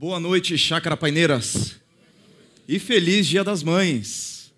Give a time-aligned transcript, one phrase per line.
[0.00, 1.74] Boa noite, Chácara Paineiras.
[2.68, 4.54] E feliz Dia das Mães.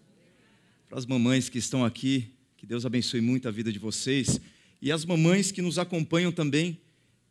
[0.87, 4.39] Para as mamães que estão aqui, que Deus abençoe muito a vida de vocês.
[4.83, 6.79] E as mamães que nos acompanham também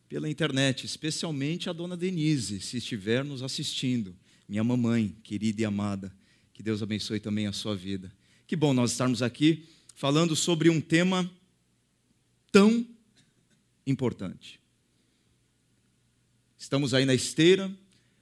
[0.09, 4.15] pela internet, especialmente a dona Denise, se estiver nos assistindo.
[4.47, 6.11] Minha mamãe, querida e amada.
[6.51, 8.11] Que Deus abençoe também a sua vida.
[8.47, 11.31] Que bom nós estarmos aqui falando sobre um tema
[12.51, 12.83] tão
[13.85, 14.59] importante.
[16.57, 17.71] Estamos aí na esteira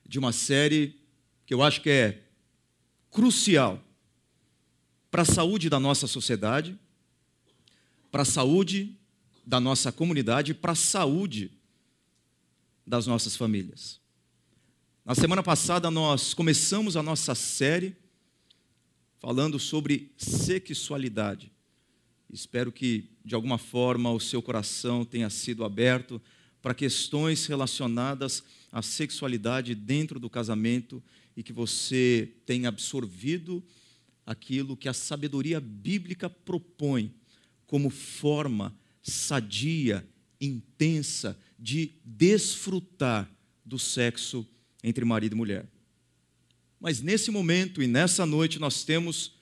[0.07, 0.99] de uma série
[1.45, 2.23] que eu acho que é
[3.11, 3.83] crucial
[5.11, 6.77] para a saúde da nossa sociedade,
[8.11, 8.97] para a saúde
[9.45, 11.51] da nossa comunidade, para a saúde
[12.85, 13.99] das nossas famílias.
[15.03, 17.95] Na semana passada nós começamos a nossa série
[19.19, 21.51] falando sobre sexualidade.
[22.29, 26.21] Espero que de alguma forma o seu coração tenha sido aberto
[26.67, 31.01] para questões relacionadas à sexualidade dentro do casamento
[31.33, 33.63] e que você tenha absorvido
[34.25, 37.15] aquilo que a sabedoria bíblica propõe
[37.65, 40.05] como forma sadia,
[40.41, 43.31] intensa de desfrutar
[43.63, 44.45] do sexo
[44.83, 45.65] entre marido e mulher.
[46.81, 49.37] Mas nesse momento e nessa noite nós temos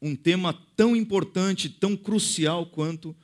[0.00, 3.14] um tema tão importante, tão crucial quanto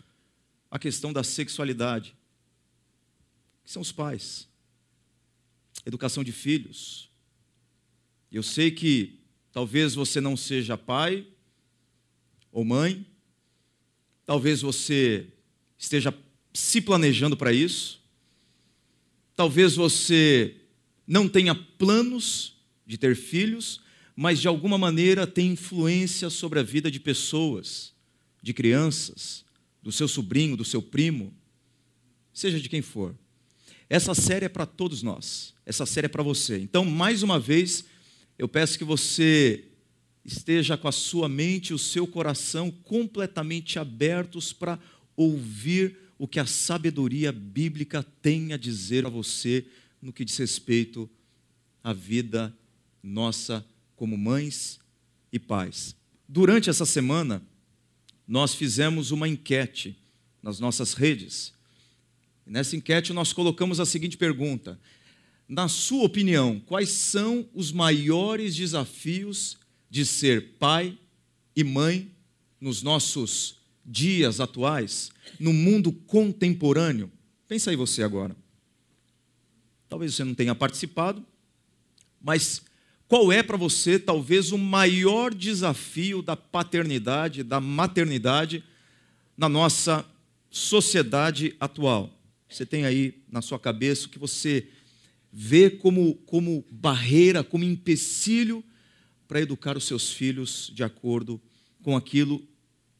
[0.71, 2.15] a questão da sexualidade
[3.65, 4.47] que são os pais.
[5.87, 7.11] Educação de filhos.
[8.31, 9.19] Eu sei que
[9.53, 11.27] talvez você não seja pai
[12.53, 13.07] ou mãe,
[14.27, 15.27] talvez você
[15.79, 16.17] esteja
[16.53, 18.01] se planejando para isso,
[19.35, 20.57] talvez você
[21.07, 23.81] não tenha planos de ter filhos,
[24.17, 27.93] mas de alguma maneira tem influência sobre a vida de pessoas,
[28.43, 29.45] de crianças,
[29.83, 31.35] do seu sobrinho, do seu primo,
[32.33, 33.15] seja de quem for.
[33.95, 35.55] Essa série é para todos nós.
[35.65, 36.59] Essa série é para você.
[36.59, 37.85] Então, mais uma vez,
[38.37, 39.67] eu peço que você
[40.25, 44.81] esteja com a sua mente e o seu coração completamente abertos para
[45.17, 49.65] ouvir o que a sabedoria bíblica tem a dizer a você
[50.03, 51.09] no que diz respeito
[51.81, 52.53] à vida
[53.01, 54.81] nossa como mães
[55.33, 55.95] e pais.
[56.29, 57.41] Durante essa semana,
[58.27, 59.97] nós fizemos uma enquete
[60.43, 61.54] nas nossas redes
[62.47, 64.79] Nessa enquete, nós colocamos a seguinte pergunta:
[65.49, 69.57] Na sua opinião, quais são os maiores desafios
[69.89, 70.99] de ser pai
[71.57, 72.11] e mãe
[72.61, 75.11] nos nossos dias atuais,
[75.41, 77.11] no mundo contemporâneo?
[77.49, 78.37] Pensa aí você agora.
[79.89, 81.25] Talvez você não tenha participado,
[82.21, 82.63] mas
[83.07, 88.65] qual é para você talvez o maior desafio da paternidade, da maternidade
[89.37, 90.05] na nossa
[90.51, 92.11] sociedade atual?
[92.49, 94.69] Você tem aí na sua cabeça, o que você
[95.33, 98.63] vê como, como barreira, como empecilho
[99.27, 101.41] para educar os seus filhos de acordo
[101.83, 102.47] com aquilo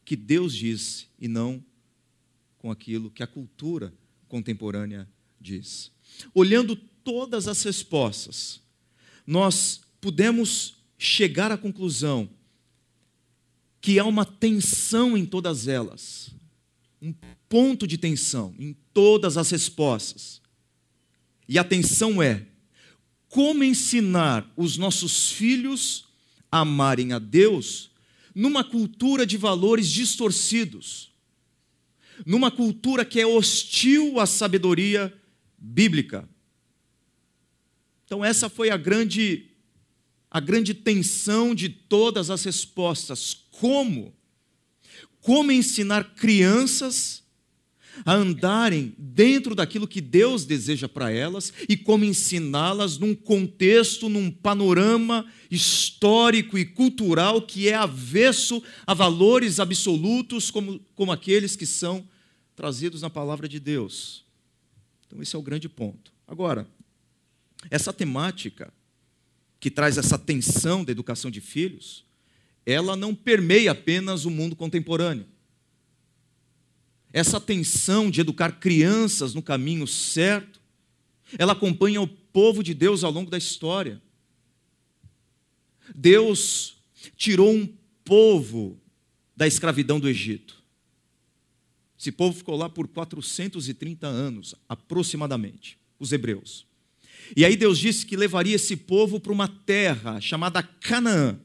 [0.03, 1.63] que Deus diz e não
[2.57, 3.93] com aquilo que a cultura
[4.27, 5.07] contemporânea
[5.39, 5.91] diz.
[6.33, 8.61] Olhando todas as respostas,
[9.25, 12.29] nós pudemos chegar à conclusão
[13.79, 16.31] que há uma tensão em todas elas,
[17.01, 17.13] um
[17.49, 20.41] ponto de tensão em todas as respostas.
[21.47, 22.45] E a tensão é:
[23.29, 26.05] como ensinar os nossos filhos
[26.51, 27.91] a amarem a Deus
[28.33, 31.11] numa cultura de valores distorcidos,
[32.25, 35.13] numa cultura que é hostil à sabedoria
[35.57, 36.27] bíblica.
[38.05, 39.51] Então essa foi a grande
[40.29, 43.33] a grande tensão de todas as respostas.
[43.51, 44.13] Como?
[45.21, 47.24] Como ensinar crianças
[48.03, 54.31] a andarem dentro daquilo que Deus deseja para elas e como ensiná-las num contexto, num
[54.31, 62.07] panorama histórico e cultural que é avesso a valores absolutos como, como aqueles que são
[62.55, 64.25] trazidos na palavra de Deus.
[65.05, 66.11] Então, esse é o grande ponto.
[66.27, 66.67] Agora,
[67.69, 68.73] essa temática
[69.59, 72.03] que traz essa tensão da educação de filhos,
[72.65, 75.34] ela não permeia apenas o mundo contemporâneo
[77.15, 80.59] essa tensão de educar crianças no caminho certo,
[81.39, 84.01] ela acompanha o povo de Deus ao longo da história.
[85.95, 86.75] Deus
[87.15, 87.73] tirou um
[88.03, 88.77] povo
[89.33, 90.61] da escravidão do Egito.
[91.97, 96.67] Esse povo ficou lá por 430 anos, aproximadamente, os hebreus.
[97.33, 101.39] E aí Deus disse que levaria esse povo para uma terra chamada Canaã.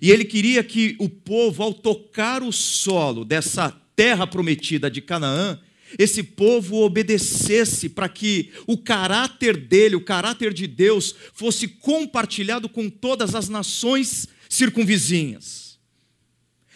[0.00, 5.58] E ele queria que o povo, ao tocar o solo dessa terra prometida de Canaã,
[5.98, 12.88] esse povo obedecesse, para que o caráter dele, o caráter de Deus, fosse compartilhado com
[12.88, 15.78] todas as nações circunvizinhas,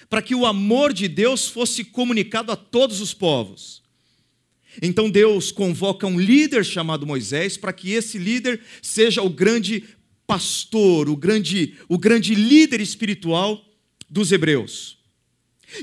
[0.09, 3.83] para que o amor de Deus fosse comunicado a todos os povos.
[4.83, 9.85] Então Deus convoca um líder chamado Moisés para que esse líder seja o grande
[10.27, 13.65] pastor, o grande, o grande líder espiritual
[14.11, 14.94] dos hebreus.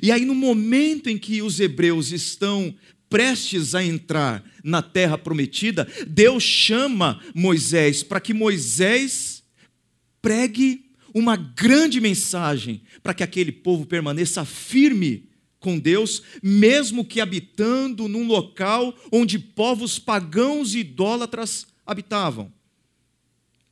[0.01, 2.75] E aí, no momento em que os hebreus estão
[3.09, 9.43] prestes a entrar na terra prometida, Deus chama Moisés para que Moisés
[10.21, 15.29] pregue uma grande mensagem para que aquele povo permaneça firme
[15.59, 22.51] com Deus, mesmo que habitando num local onde povos pagãos e idólatras habitavam.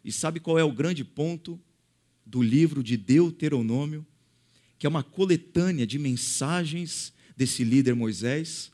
[0.03, 1.59] E sabe qual é o grande ponto
[2.25, 4.05] do livro de Deuteronômio?
[4.79, 8.71] Que é uma coletânea de mensagens desse líder Moisés.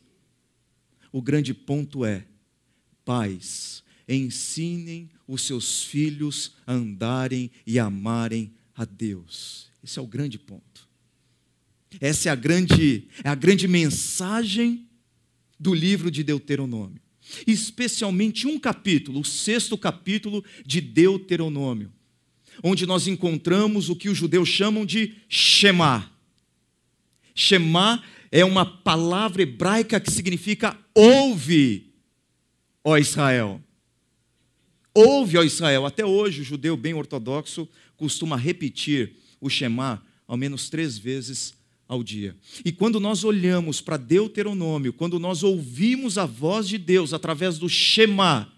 [1.11, 2.25] O grande ponto é:
[3.03, 9.67] pais, ensinem os seus filhos a andarem e amarem a Deus.
[9.83, 10.87] Esse é o grande ponto.
[11.99, 14.87] Essa é a grande, é a grande mensagem
[15.59, 17.01] do livro de Deuteronômio.
[17.47, 21.91] Especialmente um capítulo, o sexto capítulo de Deuteronômio,
[22.63, 26.11] onde nós encontramos o que os judeus chamam de Shema.
[27.33, 31.93] Shema é uma palavra hebraica que significa ouve,
[32.83, 33.61] ó Israel.
[34.93, 35.85] Ouve, ó Israel.
[35.85, 37.67] Até hoje, o judeu bem ortodoxo
[37.97, 41.53] costuma repetir o Shema ao menos três vezes
[41.87, 42.35] ao dia.
[42.63, 47.69] E quando nós olhamos para Deuteronômio, quando nós ouvimos a voz de Deus através do
[47.69, 48.51] Shema,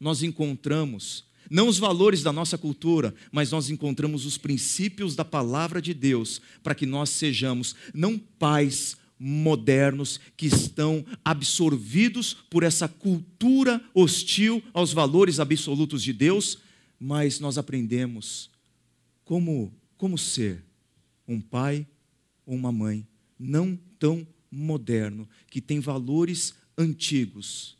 [0.00, 5.82] nós encontramos não os valores da nossa cultura, mas nós encontramos os princípios da palavra
[5.82, 13.84] de Deus para que nós sejamos não pais modernos que estão absorvidos por essa cultura
[13.92, 16.56] hostil aos valores absolutos de Deus,
[16.98, 18.48] mas nós aprendemos
[19.22, 20.64] como como ser
[21.28, 21.86] um pai
[22.46, 23.06] ou uma mãe
[23.38, 27.76] não tão moderno, que tem valores antigos,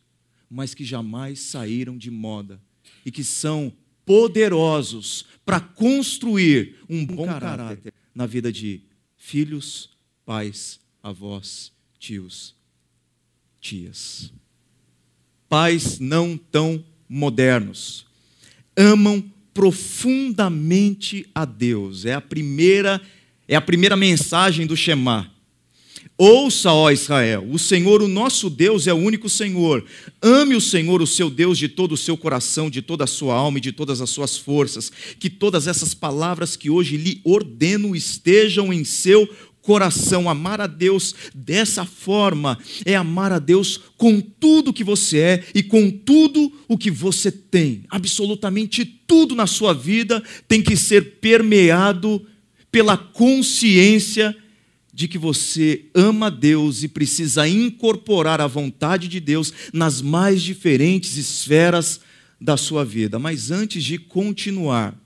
[0.49, 2.61] mas que jamais saíram de moda
[3.05, 3.73] e que são
[4.05, 8.81] poderosos para construir um bom caráter, na vida de
[9.17, 9.91] filhos,
[10.25, 12.55] pais, avós, tios,
[13.61, 14.33] tias.
[15.49, 18.07] Pais não tão modernos
[18.77, 19.23] amam
[19.53, 22.05] profundamente a Deus.
[22.05, 23.01] É a primeira
[23.47, 25.32] é a primeira mensagem do Shema.
[26.25, 29.85] Ouça, ó Israel, o Senhor, o nosso Deus, é o único Senhor.
[30.23, 33.35] Ame o Senhor, o seu Deus, de todo o seu coração, de toda a sua
[33.35, 34.93] alma e de todas as suas forças.
[35.19, 39.29] Que todas essas palavras que hoje lhe ordeno estejam em seu
[39.63, 40.31] coração.
[40.31, 45.61] Amar a Deus dessa forma é amar a Deus com tudo que você é e
[45.61, 47.83] com tudo o que você tem.
[47.91, 52.25] Absolutamente tudo na sua vida tem que ser permeado
[52.71, 54.37] pela consciência
[55.03, 61.17] de que você ama Deus e precisa incorporar a vontade de Deus nas mais diferentes
[61.17, 62.01] esferas
[62.41, 63.19] da sua vida.
[63.19, 64.97] Mas antes de continuar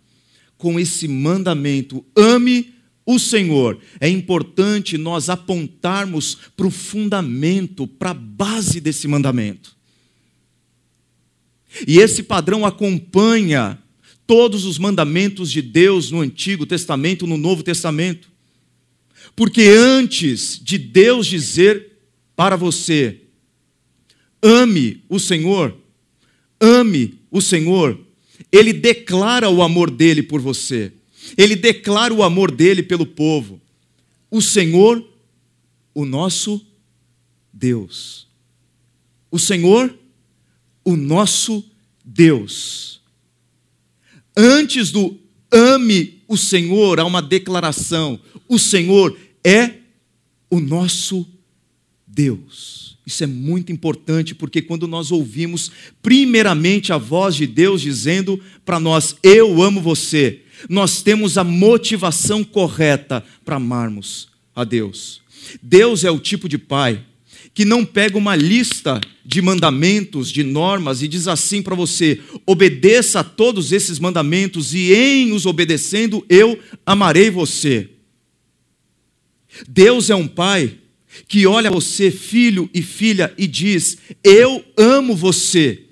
[0.58, 2.74] com esse mandamento, ame
[3.06, 9.74] o Senhor, é importante nós apontarmos para o fundamento, para a base desse mandamento.
[11.88, 13.78] E esse padrão acompanha
[14.26, 18.35] todos os mandamentos de Deus no Antigo Testamento, no Novo Testamento.
[19.34, 21.92] Porque antes de Deus dizer
[22.34, 23.20] para você,
[24.42, 25.76] ame o Senhor,
[26.60, 27.98] ame o Senhor,
[28.52, 30.92] ele declara o amor dele por você,
[31.36, 33.60] ele declara o amor dele pelo povo.
[34.30, 35.04] O Senhor,
[35.94, 36.64] o nosso
[37.52, 38.28] Deus.
[39.30, 39.96] O Senhor,
[40.84, 41.64] o nosso
[42.04, 43.00] Deus.
[44.36, 45.18] Antes do
[45.50, 48.18] ame o Senhor, há uma declaração:
[48.48, 49.74] o Senhor é
[50.50, 51.26] o nosso
[52.06, 52.96] Deus.
[53.06, 55.70] Isso é muito importante porque quando nós ouvimos
[56.02, 62.42] primeiramente a voz de Deus dizendo para nós: Eu amo você, nós temos a motivação
[62.42, 65.20] correta para amarmos a Deus.
[65.62, 67.04] Deus é o tipo de pai
[67.56, 73.20] que não pega uma lista de mandamentos, de normas e diz assim para você: obedeça
[73.20, 77.88] a todos esses mandamentos e em os obedecendo eu amarei você.
[79.66, 80.76] Deus é um pai
[81.26, 85.84] que olha você, filho e filha, e diz: Eu amo você.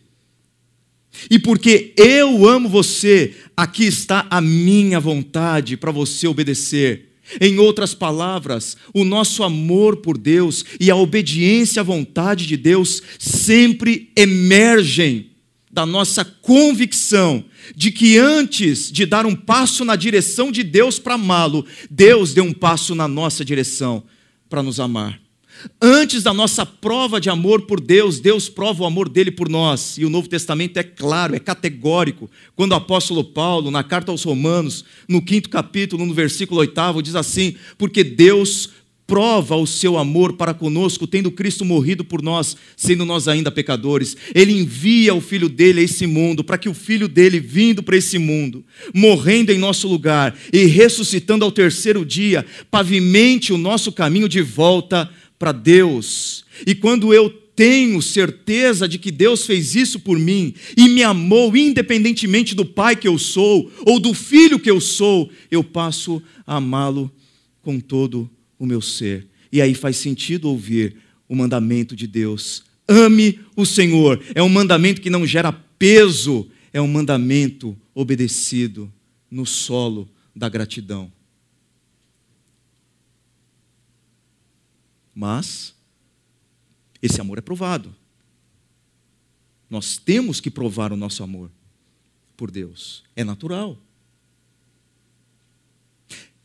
[1.31, 7.14] E porque eu amo você, aqui está a minha vontade para você obedecer.
[7.41, 13.03] Em outras palavras, o nosso amor por Deus e a obediência à vontade de Deus
[13.19, 15.31] sempre emergem
[15.71, 21.15] da nossa convicção de que antes de dar um passo na direção de Deus para
[21.15, 24.05] amá-lo, Deus deu um passo na nossa direção
[24.49, 25.24] para nos amar.
[25.81, 29.97] Antes da nossa prova de amor por Deus, Deus prova o amor dele por nós.
[29.99, 32.31] E o Novo Testamento é claro, é categórico.
[32.55, 37.15] Quando o apóstolo Paulo, na carta aos Romanos, no quinto capítulo, no versículo oitavo, diz
[37.15, 38.71] assim: Porque Deus
[39.07, 44.17] prova o seu amor para conosco, tendo Cristo morrido por nós, sendo nós ainda pecadores.
[44.35, 47.97] Ele envia o filho dele a esse mundo, para que o filho dele, vindo para
[47.97, 54.29] esse mundo, morrendo em nosso lugar e ressuscitando ao terceiro dia, pavimente o nosso caminho
[54.29, 56.45] de volta para Deus.
[56.67, 61.57] E quando eu tenho certeza de que Deus fez isso por mim e me amou,
[61.57, 66.57] independentemente do pai que eu sou ou do filho que eu sou, eu passo a
[66.57, 67.11] amá-lo
[67.63, 69.27] com todo o meu ser.
[69.53, 70.97] E aí faz sentido ouvir
[71.29, 74.21] o mandamento de Deus: ame o Senhor.
[74.35, 78.93] É um mandamento que não gera peso, é um mandamento obedecido
[79.31, 81.11] no solo da gratidão.
[85.15, 85.75] Mas
[87.01, 87.95] esse amor é provado.
[89.69, 91.51] Nós temos que provar o nosso amor
[92.37, 93.05] por Deus.
[93.15, 93.79] É natural.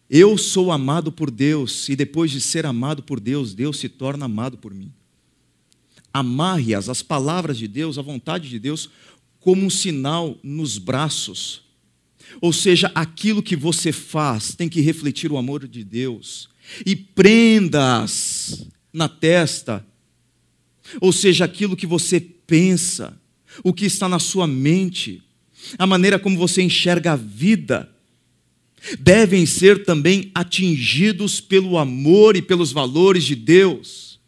[0.10, 4.26] Eu sou amado por Deus, e depois de ser amado por Deus, Deus se torna
[4.26, 4.92] amado por mim.
[6.12, 8.90] Amarre-as, as palavras de Deus, a vontade de Deus,
[9.40, 11.62] como um sinal nos braços.
[12.42, 16.50] Ou seja, aquilo que você faz tem que refletir o amor de Deus
[16.86, 19.86] e prendas na testa,
[21.00, 23.20] ou seja, aquilo que você pensa,
[23.64, 25.22] o que está na sua mente,
[25.78, 27.90] a maneira como você enxerga a vida,
[29.00, 34.20] devem ser também atingidos pelo amor e pelos valores de Deus.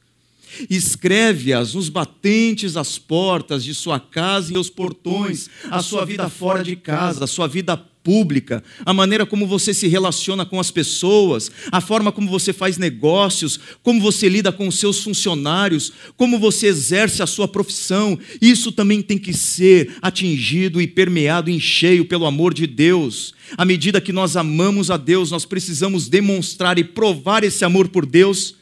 [0.70, 6.64] Escreve-as nos batentes das portas de sua casa e aos portões, a sua vida fora
[6.64, 11.52] de casa, a sua vida pública, a maneira como você se relaciona com as pessoas,
[11.72, 16.68] a forma como você faz negócios, como você lida com os seus funcionários, como você
[16.68, 22.26] exerce a sua profissão, isso também tem que ser atingido e permeado em cheio pelo
[22.26, 23.34] amor de Deus.
[23.58, 28.06] À medida que nós amamos a Deus, nós precisamos demonstrar e provar esse amor por
[28.06, 28.56] Deus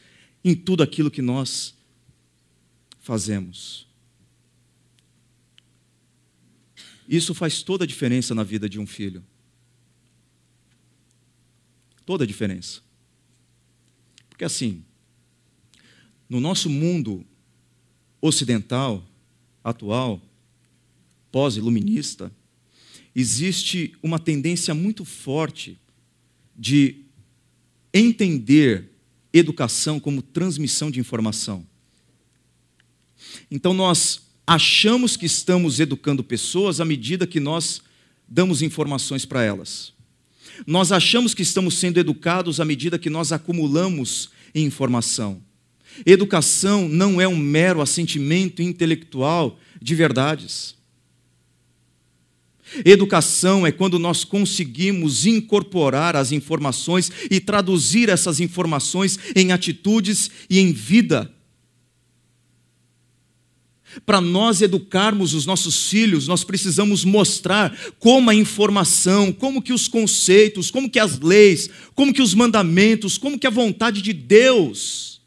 [0.44, 1.74] em tudo aquilo que nós
[3.00, 3.86] fazemos.
[7.08, 9.24] Isso faz toda a diferença na vida de um filho.
[12.04, 12.80] Toda a diferença.
[14.28, 14.82] Porque assim,
[16.28, 17.26] no nosso mundo
[18.20, 19.04] ocidental,
[19.62, 20.20] atual,
[21.30, 22.32] pós-iluminista,
[23.14, 25.78] existe uma tendência muito forte
[26.56, 27.04] de
[27.92, 28.90] entender
[29.32, 31.66] educação como transmissão de informação.
[33.50, 37.82] Então nós achamos que estamos educando pessoas à medida que nós
[38.26, 39.92] damos informações para elas.
[40.66, 45.42] Nós achamos que estamos sendo educados à medida que nós acumulamos informação.
[46.06, 50.74] Educação não é um mero assentimento intelectual de verdades.
[52.84, 60.60] Educação é quando nós conseguimos incorporar as informações e traduzir essas informações em atitudes e
[60.60, 61.32] em vida.
[64.06, 69.88] Para nós educarmos os nossos filhos, nós precisamos mostrar como a informação, como que os
[69.88, 75.20] conceitos, como que as leis, como que os mandamentos, como que a vontade de Deus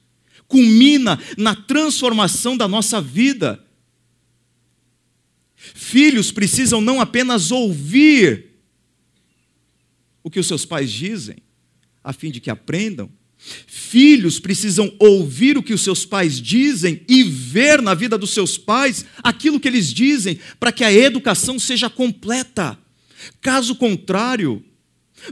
[0.47, 3.65] culmina na transformação da nossa vida.
[5.57, 8.51] Filhos precisam não apenas ouvir
[10.23, 11.37] o que os seus pais dizem,
[12.03, 13.09] a fim de que aprendam,
[13.67, 18.57] Filhos precisam ouvir o que os seus pais dizem e ver na vida dos seus
[18.57, 22.77] pais aquilo que eles dizem, para que a educação seja completa.
[23.41, 24.63] Caso contrário,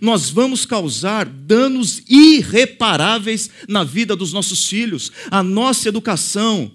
[0.01, 5.11] nós vamos causar danos irreparáveis na vida dos nossos filhos.
[5.29, 6.71] A nossa educação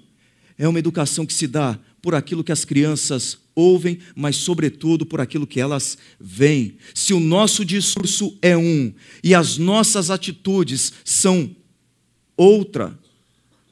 [0.58, 5.18] é uma educação que se dá por aquilo que as crianças ouvem, mas sobretudo por
[5.18, 6.76] aquilo que elas veem.
[6.94, 8.92] Se o nosso discurso é um
[9.24, 11.56] e as nossas atitudes são
[12.36, 12.96] outra,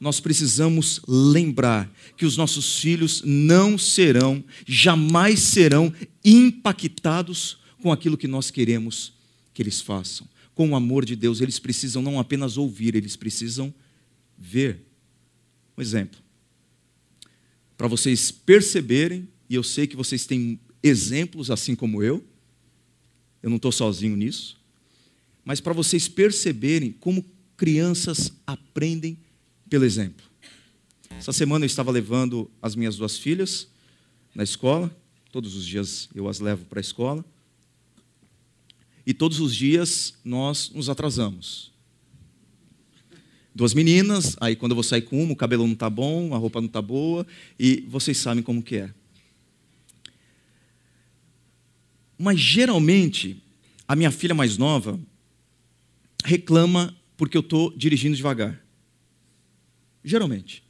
[0.01, 5.93] nós precisamos lembrar que os nossos filhos não serão, jamais serão
[6.25, 9.13] impactados com aquilo que nós queremos
[9.53, 10.27] que eles façam.
[10.55, 13.73] Com o amor de Deus, eles precisam não apenas ouvir, eles precisam
[14.39, 14.83] ver.
[15.77, 16.19] Um exemplo.
[17.77, 22.25] Para vocês perceberem e eu sei que vocês têm exemplos assim como eu,
[23.41, 24.61] eu não estou sozinho nisso.
[25.45, 27.25] mas para vocês perceberem como
[27.57, 29.17] crianças aprendem
[29.71, 30.27] pelo exemplo.
[31.11, 33.69] Essa semana eu estava levando as minhas duas filhas
[34.35, 34.91] na escola,
[35.31, 37.25] todos os dias eu as levo para a escola,
[39.07, 41.71] e todos os dias nós nos atrasamos.
[43.55, 46.39] Duas meninas, aí quando eu vou sair com uma, o cabelo não está bom, a
[46.39, 47.25] roupa não está boa,
[47.57, 49.04] e vocês sabem como que é.
[52.19, 53.43] Mas geralmente,
[53.87, 54.99] a minha filha mais nova
[56.25, 58.61] reclama porque eu estou dirigindo devagar.
[60.03, 60.63] Geralmente.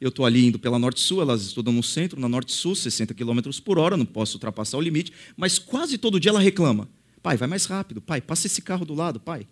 [0.00, 3.78] Eu estou ali indo pela Norte-Sul, elas estudam no centro, na Norte-Sul, 60 km por
[3.78, 6.88] hora, não posso ultrapassar o limite, mas quase todo dia ela reclama.
[7.22, 8.00] Pai, vai mais rápido.
[8.00, 9.46] Pai, passa esse carro do lado, pai.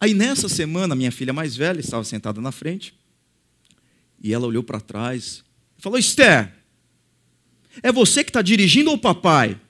[0.00, 2.94] Aí nessa semana, minha filha mais velha estava sentada na frente,
[4.22, 5.44] e ela olhou para trás
[5.78, 6.54] e falou: Esther,
[7.82, 9.60] é você que está dirigindo ou papai?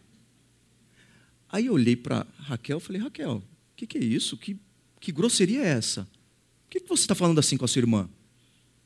[1.49, 3.43] Aí eu olhei para Raquel e falei: Raquel, o
[3.77, 4.37] que, que, é isso?
[4.37, 4.57] Que,
[5.01, 6.05] que grosseria é essa?
[6.05, 8.09] Por que, que você está falando assim com a sua irmã?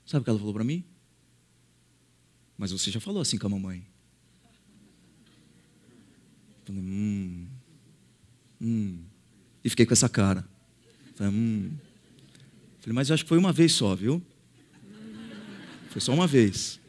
[0.06, 0.84] Sabe o que ela falou para mim?
[2.56, 3.84] Mas você já falou assim com a mamãe.
[6.64, 7.46] Falei, hum,
[8.60, 8.98] hum.
[9.64, 10.46] E fiquei com essa cara.
[11.16, 11.72] Falei, hum.
[12.80, 14.22] Falei, mas eu acho que foi uma vez só, viu?
[15.90, 16.80] Foi só uma vez.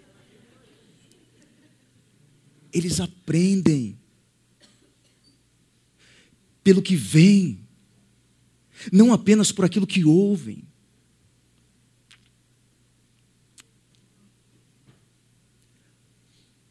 [2.74, 3.98] Eles aprendem
[6.64, 7.60] pelo que vem,
[8.92, 10.64] não apenas por aquilo que ouvem.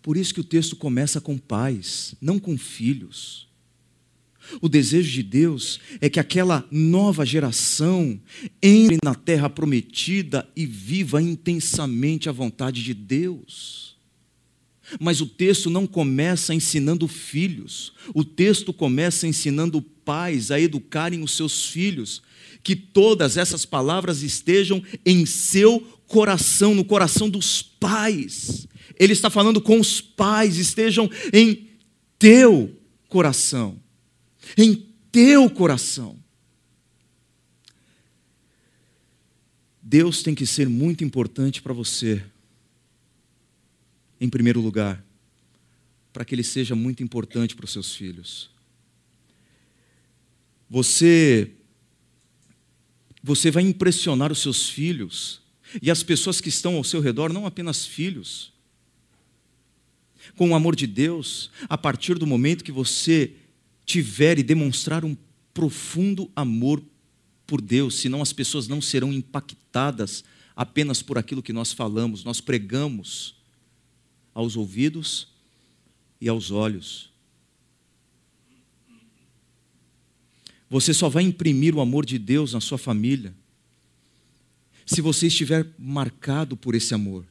[0.03, 3.49] Por isso que o texto começa com pais, não com filhos.
[4.61, 8.21] O desejo de Deus é que aquela nova geração
[8.61, 13.92] entre na terra prometida e viva intensamente a vontade de Deus.
[15.01, 21.33] Mas o texto não começa ensinando filhos, o texto começa ensinando pais a educarem os
[21.33, 22.23] seus filhos,
[22.63, 28.67] que todas essas palavras estejam em seu coração, no coração dos pais.
[28.99, 31.69] Ele está falando com os pais, estejam em
[32.19, 33.81] teu coração.
[34.57, 36.19] Em teu coração.
[39.83, 42.23] Deus tem que ser muito importante para você,
[44.23, 45.05] em primeiro lugar,
[46.13, 48.49] para que Ele seja muito importante para os seus filhos.
[50.71, 51.51] Você,
[53.21, 55.43] você vai impressionar os seus filhos
[55.83, 58.53] e as pessoas que estão ao seu redor, não apenas filhos,
[60.37, 63.35] com o amor de Deus a partir do momento que você
[63.85, 65.17] tiver e demonstrar um
[65.53, 66.81] profundo amor
[67.45, 70.23] por Deus, senão as pessoas não serão impactadas
[70.55, 73.42] apenas por aquilo que nós falamos, nós pregamos
[74.35, 75.29] aos ouvidos
[76.21, 77.11] e aos olhos.
[80.71, 83.35] Você só vai imprimir o amor de Deus na sua família
[84.87, 87.27] se você estiver marcado por esse amor.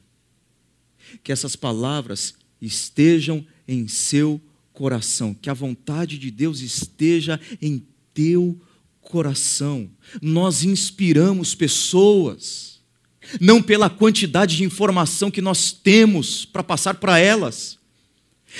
[1.22, 4.40] Que essas palavras estejam em seu
[4.72, 7.84] coração, que a vontade de Deus esteja em
[8.14, 8.58] teu
[9.00, 9.90] coração.
[10.20, 12.71] Nós inspiramos pessoas,
[13.40, 17.78] não pela quantidade de informação que nós temos para passar para elas.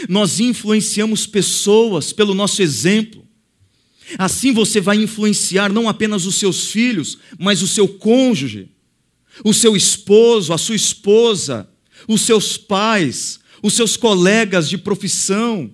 [0.08, 3.26] Nós influenciamos pessoas pelo nosso exemplo.
[4.18, 8.70] Assim você vai influenciar não apenas os seus filhos, mas o seu cônjuge,
[9.44, 11.68] o seu esposo, a sua esposa,
[12.08, 15.72] os seus pais, os seus colegas de profissão.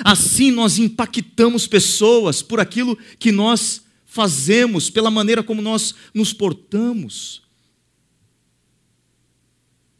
[0.00, 3.82] Assim nós impactamos pessoas por aquilo que nós
[4.16, 7.42] fazemos, pela maneira como nós nos portamos.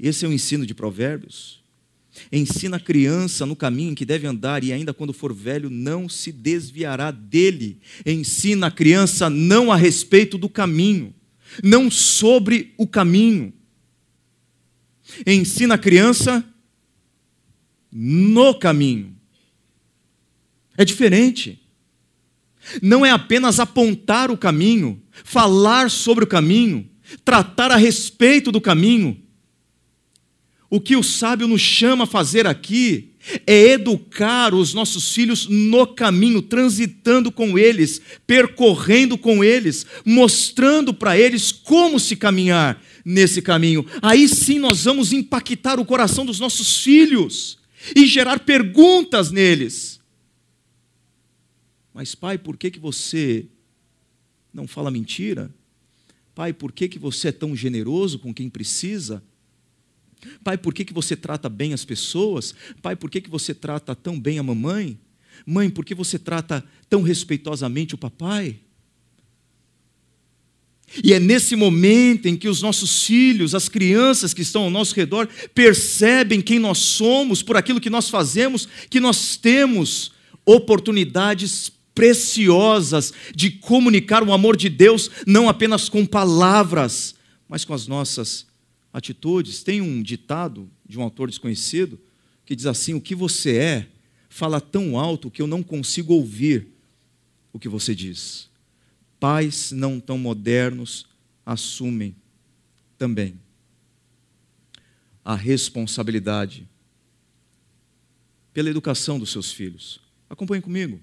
[0.00, 1.64] Esse é o ensino de Provérbios.
[2.32, 6.08] Ensina a criança no caminho em que deve andar e ainda quando for velho não
[6.08, 7.78] se desviará dele.
[8.04, 11.14] Ensina a criança não a respeito do caminho,
[11.62, 13.52] não sobre o caminho
[15.26, 16.44] ensina a criança
[17.90, 19.16] no caminho.
[20.76, 21.62] É diferente.
[22.82, 26.88] Não é apenas apontar o caminho, falar sobre o caminho,
[27.24, 29.20] tratar a respeito do caminho.
[30.68, 33.12] O que o sábio nos chama a fazer aqui
[33.46, 41.18] é educar os nossos filhos no caminho, transitando com eles, percorrendo com eles, mostrando para
[41.18, 43.86] eles como se caminhar, nesse caminho.
[44.02, 47.56] Aí sim nós vamos impactar o coração dos nossos filhos
[47.94, 50.00] e gerar perguntas neles.
[51.96, 53.46] Mas, pai, por que, que você
[54.52, 55.50] não fala mentira?
[56.34, 59.22] Pai, por que, que você é tão generoso com quem precisa?
[60.44, 62.54] Pai, por que, que você trata bem as pessoas?
[62.82, 65.00] Pai, por que, que você trata tão bem a mamãe?
[65.46, 68.60] Mãe, por que você trata tão respeitosamente o papai?
[71.02, 74.94] E é nesse momento em que os nossos filhos, as crianças que estão ao nosso
[74.94, 80.12] redor, percebem quem nós somos por aquilo que nós fazemos, que nós temos
[80.44, 87.14] oportunidades preciosas de comunicar o amor de Deus, não apenas com palavras,
[87.48, 88.46] mas com as nossas
[88.92, 89.62] atitudes.
[89.62, 91.98] Tem um ditado de um autor desconhecido
[92.44, 93.88] que diz assim: O que você é
[94.28, 96.68] fala tão alto que eu não consigo ouvir
[97.50, 98.50] o que você diz.
[99.18, 101.06] Pais não tão modernos
[101.46, 102.14] assumem
[102.98, 103.40] também
[105.24, 106.68] a responsabilidade
[108.52, 109.98] pela educação dos seus filhos.
[110.28, 111.00] Acompanhe comigo.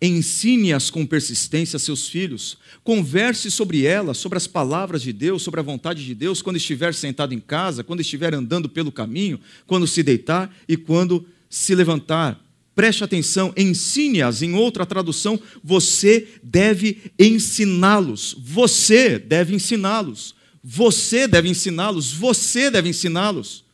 [0.00, 2.58] Ensine-as com persistência a seus filhos.
[2.84, 6.92] Converse sobre elas, sobre as palavras de Deus, sobre a vontade de Deus, quando estiver
[6.92, 12.38] sentado em casa, quando estiver andando pelo caminho, quando se deitar e quando se levantar.
[12.74, 14.42] Preste atenção, ensine-as.
[14.42, 18.36] Em outra tradução, você deve ensiná-los.
[18.38, 20.34] Você deve ensiná-los.
[20.62, 22.12] Você deve ensiná-los.
[22.12, 23.64] Você deve ensiná-los.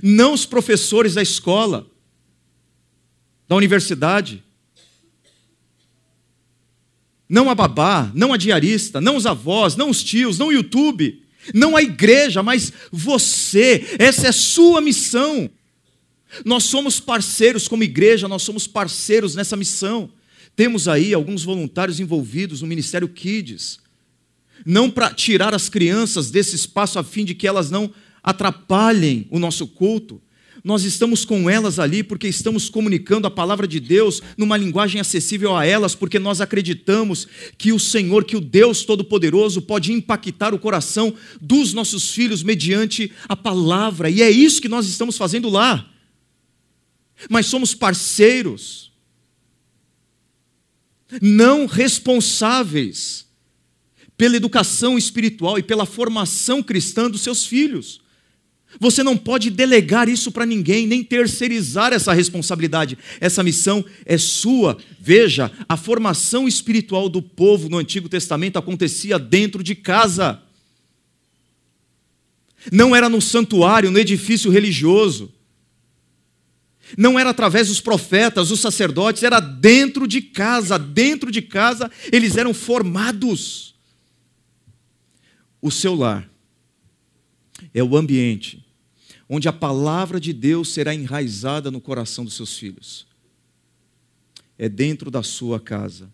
[0.00, 1.90] Não os professores da escola,
[3.48, 4.44] da universidade
[7.28, 11.22] não a babá, não a diarista, não os avós, não os tios, não o YouTube,
[11.52, 15.50] não a igreja, mas você, essa é a sua missão.
[16.44, 20.10] Nós somos parceiros como igreja, nós somos parceiros nessa missão.
[20.54, 23.78] Temos aí alguns voluntários envolvidos no Ministério Kids.
[24.64, 29.38] Não para tirar as crianças desse espaço a fim de que elas não atrapalhem o
[29.38, 30.20] nosso culto,
[30.66, 35.56] nós estamos com elas ali porque estamos comunicando a palavra de Deus numa linguagem acessível
[35.56, 40.58] a elas, porque nós acreditamos que o Senhor, que o Deus Todo-Poderoso pode impactar o
[40.58, 45.88] coração dos nossos filhos mediante a palavra, e é isso que nós estamos fazendo lá.
[47.30, 48.90] Mas somos parceiros,
[51.22, 53.24] não responsáveis
[54.18, 58.04] pela educação espiritual e pela formação cristã dos seus filhos.
[58.78, 62.98] Você não pode delegar isso para ninguém, nem terceirizar essa responsabilidade.
[63.20, 64.76] Essa missão é sua.
[65.00, 70.42] Veja, a formação espiritual do povo no Antigo Testamento acontecia dentro de casa.
[72.70, 75.32] Não era no santuário, no edifício religioso.
[76.98, 80.78] Não era através dos profetas, dos sacerdotes, era dentro de casa.
[80.78, 83.74] Dentro de casa eles eram formados.
[85.62, 86.28] O seu lar
[87.78, 88.66] é o ambiente
[89.28, 93.06] onde a palavra de Deus será enraizada no coração dos seus filhos.
[94.56, 96.10] É dentro da sua casa.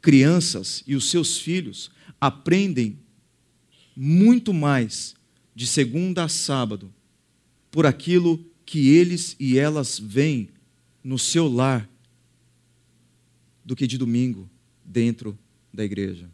[0.00, 2.98] Crianças e os seus filhos aprendem
[3.94, 5.14] muito mais
[5.54, 6.92] de segunda a sábado
[7.70, 10.48] por aquilo que eles e elas veem
[11.04, 11.88] no seu lar
[13.64, 14.50] do que de domingo
[14.84, 15.38] dentro
[15.72, 16.28] da igreja.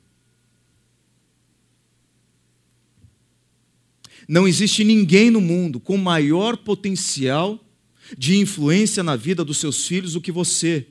[4.28, 7.58] Não existe ninguém no mundo com maior potencial
[8.16, 10.86] de influência na vida dos seus filhos do que você.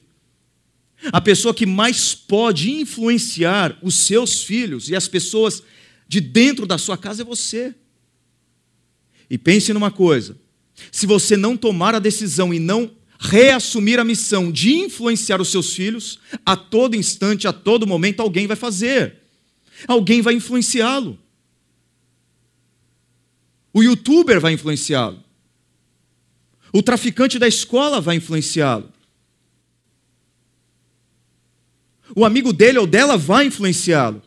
[1.12, 5.62] A pessoa que mais pode influenciar os seus filhos e as pessoas
[6.08, 7.76] de dentro da sua casa é você.
[9.30, 10.36] E pense numa coisa:
[10.92, 15.74] se você não tomar a decisão e não reassumir a missão de influenciar os seus
[15.74, 19.18] filhos, a todo instante, a todo momento, alguém vai fazer,
[19.88, 21.20] alguém vai influenciá-lo.
[23.78, 25.24] O youtuber vai influenciá-lo.
[26.74, 28.92] O traficante da escola vai influenciá-lo.
[32.16, 34.24] O amigo dele ou dela vai influenciá-lo.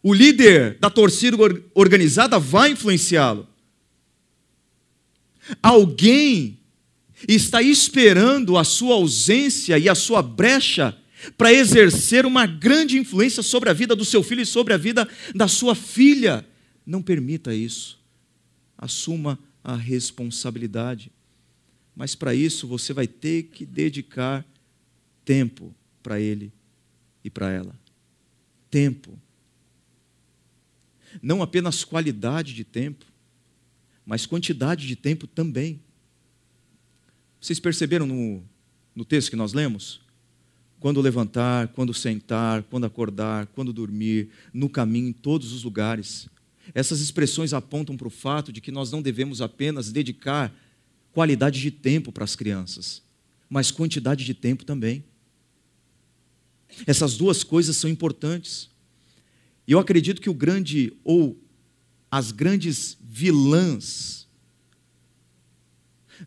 [0.00, 1.36] O líder da torcida
[1.74, 3.48] organizada vai influenciá-lo.
[5.60, 6.60] Alguém
[7.26, 10.96] está esperando a sua ausência e a sua brecha
[11.36, 15.08] para exercer uma grande influência sobre a vida do seu filho e sobre a vida
[15.34, 16.46] da sua filha.
[16.84, 17.98] Não permita isso.
[18.76, 21.12] Assuma a responsabilidade.
[21.94, 24.44] Mas para isso você vai ter que dedicar
[25.24, 26.52] tempo para ele
[27.22, 27.78] e para ela.
[28.70, 29.18] Tempo.
[31.22, 33.04] Não apenas qualidade de tempo,
[34.06, 35.80] mas quantidade de tempo também.
[37.40, 38.42] Vocês perceberam no,
[38.94, 40.00] no texto que nós lemos?
[40.78, 46.28] Quando levantar, quando sentar, quando acordar, quando dormir, no caminho, em todos os lugares.
[46.74, 50.54] Essas expressões apontam para o fato de que nós não devemos apenas dedicar
[51.12, 53.02] qualidade de tempo para as crianças,
[53.48, 55.04] mas quantidade de tempo também.
[56.86, 58.70] Essas duas coisas são importantes.
[59.66, 61.40] E eu acredito que o grande ou
[62.10, 64.28] as grandes vilãs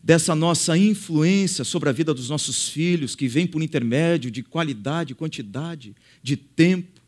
[0.02, 5.14] dessa nossa influência sobre a vida dos nossos filhos, que vem por intermédio de qualidade,
[5.14, 7.00] quantidade, de tempo.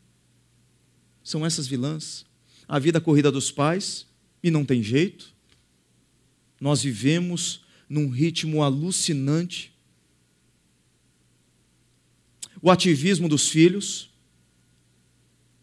[1.23, 2.26] São essas vilãs.
[2.67, 4.05] A vida corrida dos pais,
[4.43, 5.33] e não tem jeito.
[6.59, 9.71] Nós vivemos num ritmo alucinante.
[12.61, 14.09] O ativismo dos filhos,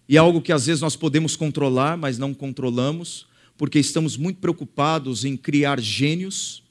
[0.08, 4.38] e é algo que às vezes nós podemos controlar, mas não controlamos, porque estamos muito
[4.38, 6.62] preocupados em criar gênios,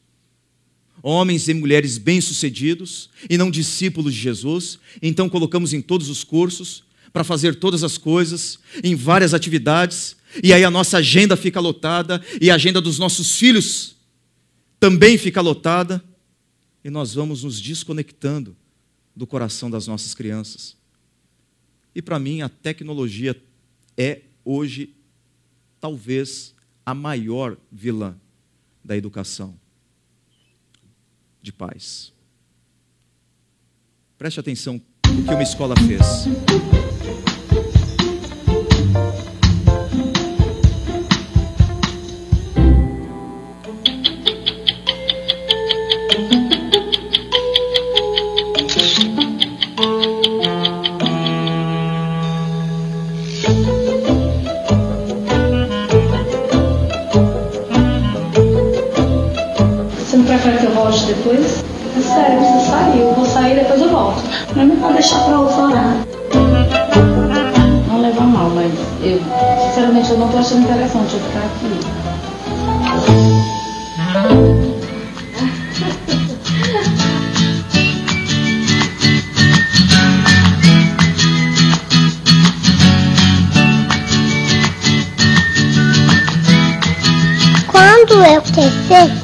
[1.01, 4.79] homens e mulheres bem-sucedidos e não discípulos de Jesus.
[5.01, 10.51] Então colocamos em todos os cursos para fazer todas as coisas, em várias atividades, e
[10.51, 13.95] aí a nossa agenda fica lotada e a agenda dos nossos filhos
[14.79, 16.03] também fica lotada,
[16.83, 18.57] e nós vamos nos desconectando
[19.15, 20.75] do coração das nossas crianças.
[21.95, 23.41] E para mim, a tecnologia
[23.95, 24.93] é hoje,
[25.79, 26.53] talvez,
[26.85, 28.17] a maior vilã
[28.83, 29.57] da educação
[31.41, 32.11] de pais.
[34.17, 34.81] Preste atenção
[35.13, 36.27] no que uma escola fez.
[65.03, 66.05] Deixar pra outro horário.
[67.89, 69.19] Não leva mal, mas eu,
[69.67, 72.12] sinceramente, eu não tô achando interessante eu ficar aqui.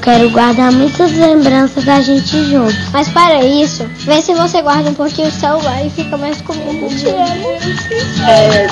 [0.09, 2.73] Quero guardar muitas lembranças da gente junto.
[2.91, 6.85] Mas para isso, vê se você guarda um pouquinho o celular e fica mais comigo.
[6.85, 7.49] Eu te amo.
[8.27, 8.67] É.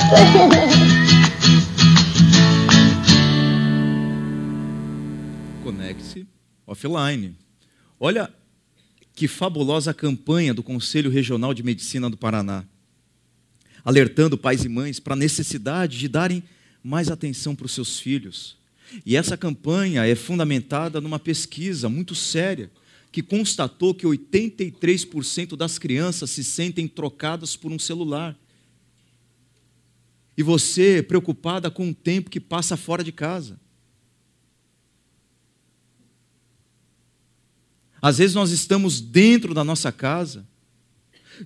[5.63, 6.25] Conecte
[6.65, 7.35] offline.
[7.99, 8.33] Olha
[9.13, 12.63] que fabulosa campanha do Conselho Regional de Medicina do Paraná,
[13.85, 16.43] alertando pais e mães para a necessidade de darem
[16.83, 18.57] mais atenção para os seus filhos
[19.05, 22.71] e essa campanha é fundamentada numa pesquisa muito séria
[23.11, 28.37] que constatou que 83% das crianças se sentem trocadas por um celular.
[30.37, 33.59] E você preocupada com o tempo que passa fora de casa.
[37.99, 40.47] Às vezes nós estamos dentro da nossa casa,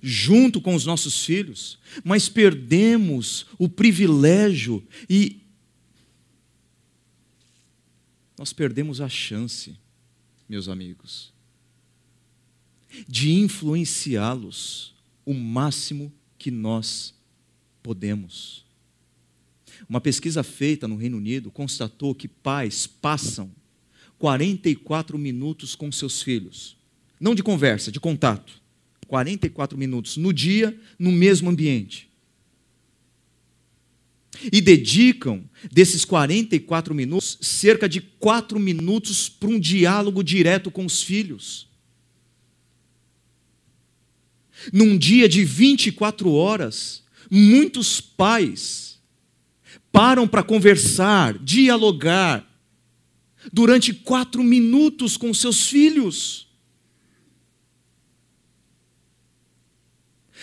[0.02, 5.41] junto com os nossos filhos, mas perdemos o privilégio e
[8.42, 9.76] nós perdemos a chance,
[10.48, 11.32] meus amigos,
[13.06, 17.14] de influenciá-los o máximo que nós
[17.84, 18.64] podemos.
[19.88, 23.48] Uma pesquisa feita no Reino Unido constatou que pais passam
[24.18, 26.76] 44 minutos com seus filhos,
[27.20, 28.60] não de conversa, de contato.
[29.06, 32.10] 44 minutos no dia, no mesmo ambiente
[34.52, 41.02] e dedicam desses 44 minutos cerca de 4 minutos para um diálogo direto com os
[41.02, 41.68] filhos.
[44.72, 49.00] Num dia de 24 horas, muitos pais
[49.90, 52.48] param para conversar, dialogar,
[53.52, 56.51] durante quatro minutos com seus filhos.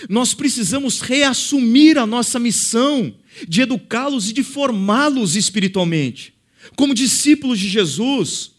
[0.08, 3.14] Nós precisamos reassumir a nossa missão
[3.48, 6.34] de educá-los e de formá-los espiritualmente,
[6.76, 8.52] como discípulos de Jesus,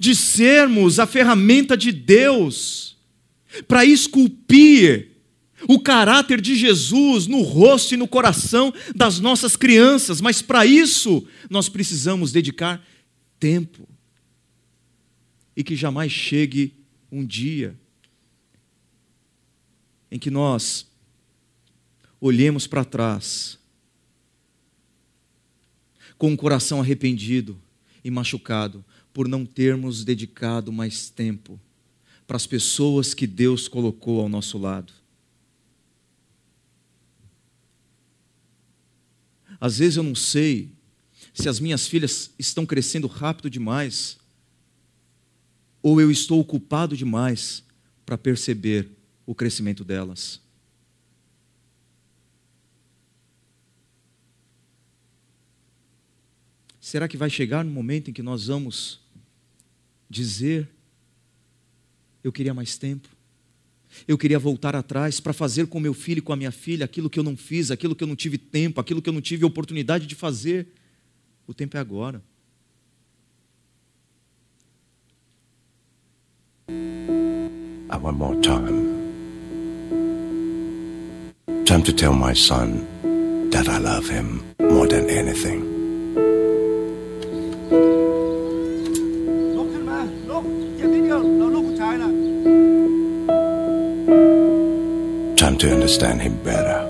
[0.00, 2.96] de sermos a ferramenta de Deus
[3.68, 5.12] para esculpir
[5.68, 11.26] o caráter de Jesus no rosto e no coração das nossas crianças, mas para isso
[11.48, 12.84] nós precisamos dedicar
[13.38, 13.88] tempo.
[15.56, 16.74] E que jamais chegue
[17.10, 17.76] um dia
[20.10, 20.86] em que nós
[22.20, 23.58] olhemos para trás
[26.16, 27.60] com o coração arrependido
[28.02, 31.60] e machucado por não termos dedicado mais tempo
[32.26, 34.92] para as pessoas que Deus colocou ao nosso lado.
[39.60, 40.70] Às vezes eu não sei
[41.32, 44.18] se as minhas filhas estão crescendo rápido demais
[45.82, 47.62] ou eu estou ocupado demais
[48.04, 48.95] para perceber
[49.26, 50.40] o crescimento delas.
[56.80, 59.00] Será que vai chegar no momento em que nós vamos
[60.08, 60.68] dizer:
[62.22, 63.08] eu queria mais tempo.
[64.06, 67.08] Eu queria voltar atrás para fazer com meu filho e com a minha filha aquilo
[67.08, 69.44] que eu não fiz, aquilo que eu não tive tempo, aquilo que eu não tive
[69.44, 70.68] oportunidade de fazer.
[71.46, 72.22] O tempo é agora.
[78.16, 78.95] More time.
[81.66, 82.86] Time to tell my son
[83.50, 85.74] that I love him more than anything.
[95.36, 96.86] Time to understand him better.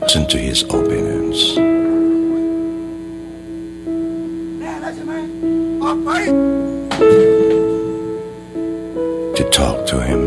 [0.00, 0.87] Listen to his own.
[9.36, 10.20] To talk to him.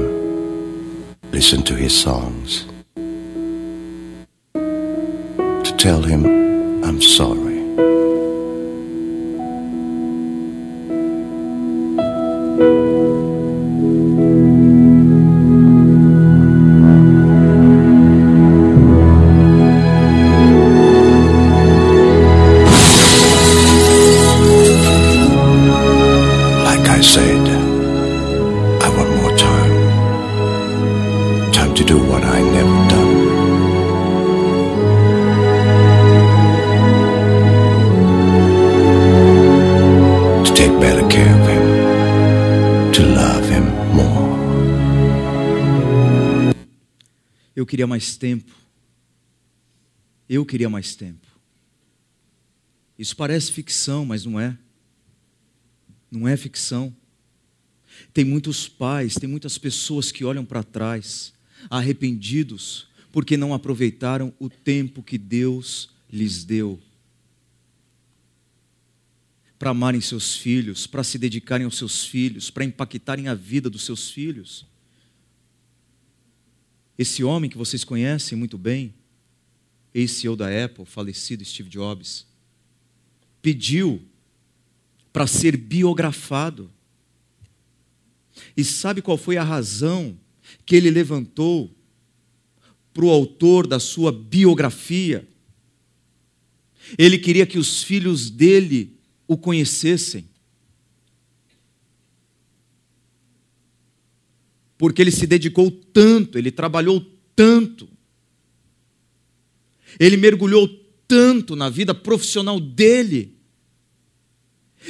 [1.32, 2.66] Listen to his songs.
[4.56, 7.41] To tell him I'm sorry.
[27.02, 27.48] I said,
[28.86, 29.74] I want more time.
[31.52, 33.16] Time to do what I never done.
[40.46, 41.66] To take better care of him.
[42.94, 44.30] To love him more.
[47.56, 48.54] Eu queria mais tempo.
[50.30, 51.26] Eu queria mais tempo.
[52.96, 54.56] Isso parece ficção, mas não é.
[56.12, 56.94] Não é ficção.
[58.14, 61.34] Tem muitos pais, tem muitas pessoas que olham para trás,
[61.70, 66.80] arrependidos, porque não aproveitaram o tempo que Deus lhes deu.
[69.58, 73.84] Para amarem seus filhos, para se dedicarem aos seus filhos, para impactarem a vida dos
[73.84, 74.66] seus filhos.
[76.98, 78.94] Esse homem que vocês conhecem muito bem,
[79.94, 82.26] ex-CEO da Apple, falecido Steve Jobs,
[83.42, 84.02] pediu
[85.12, 86.72] para ser biografado.
[88.56, 90.18] E sabe qual foi a razão
[90.66, 91.76] que ele levantou
[92.94, 95.28] para o autor da sua biografia?
[96.98, 98.98] Ele queria que os filhos dele
[99.28, 100.30] o conhecessem.
[104.78, 107.88] Porque ele se dedicou tanto, ele trabalhou tanto,
[110.00, 110.68] ele mergulhou
[111.08, 113.36] tanto na vida profissional dele,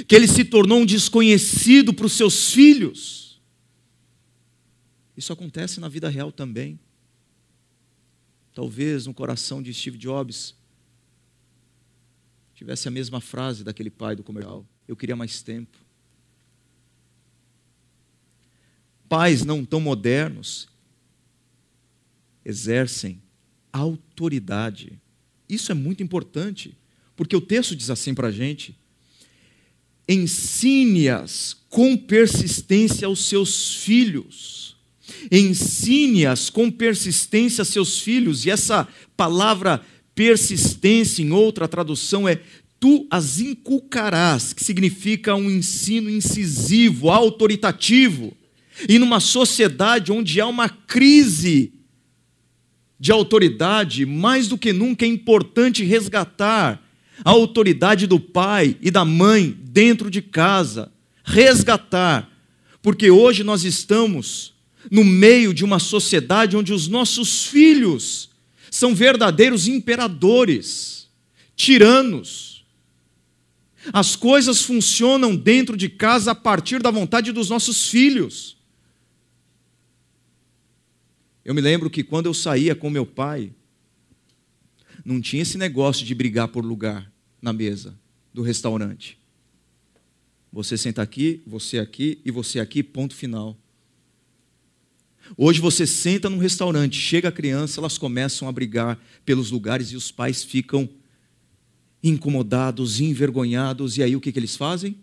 [0.07, 3.41] que ele se tornou um desconhecido para os seus filhos.
[5.15, 6.79] Isso acontece na vida real também.
[8.53, 10.55] Talvez no coração de Steve Jobs
[12.55, 15.77] tivesse a mesma frase daquele pai do comercial: Eu queria mais tempo.
[19.09, 20.69] Pais não tão modernos
[22.45, 23.21] exercem
[23.71, 24.99] autoridade.
[25.47, 26.77] Isso é muito importante,
[27.15, 28.77] porque o texto diz assim para a gente:
[30.11, 34.75] ensine-as com persistência aos seus filhos.
[35.31, 38.45] Ensine-as com persistência a seus filhos.
[38.45, 39.81] E essa palavra
[40.13, 42.41] persistência, em outra tradução, é
[42.79, 48.35] tu as inculcarás, que significa um ensino incisivo, autoritativo.
[48.89, 51.73] E numa sociedade onde há uma crise
[52.99, 56.80] de autoridade, mais do que nunca é importante resgatar
[57.23, 60.91] a autoridade do pai e da mãe dentro de casa.
[61.23, 62.29] Resgatar.
[62.81, 64.53] Porque hoje nós estamos
[64.89, 68.29] no meio de uma sociedade onde os nossos filhos
[68.71, 71.09] são verdadeiros imperadores,
[71.55, 72.65] tiranos.
[73.93, 78.57] As coisas funcionam dentro de casa a partir da vontade dos nossos filhos.
[81.43, 83.51] Eu me lembro que quando eu saía com meu pai,
[85.03, 87.10] não tinha esse negócio de brigar por lugar
[87.41, 87.97] na mesa
[88.33, 89.17] do restaurante.
[90.51, 93.57] Você senta aqui, você aqui e você aqui, ponto final.
[95.37, 99.95] Hoje você senta num restaurante, chega a criança, elas começam a brigar pelos lugares e
[99.95, 100.89] os pais ficam
[102.03, 104.97] incomodados, envergonhados, e aí o que, que eles fazem?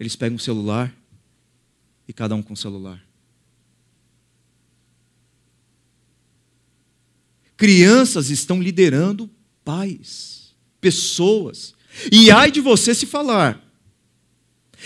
[0.00, 0.92] Eles pegam o celular
[2.08, 3.04] e cada um com o celular.
[7.56, 9.30] Crianças estão liderando
[9.64, 10.41] pais,
[10.82, 11.74] pessoas.
[12.10, 13.62] E ai de você se falar.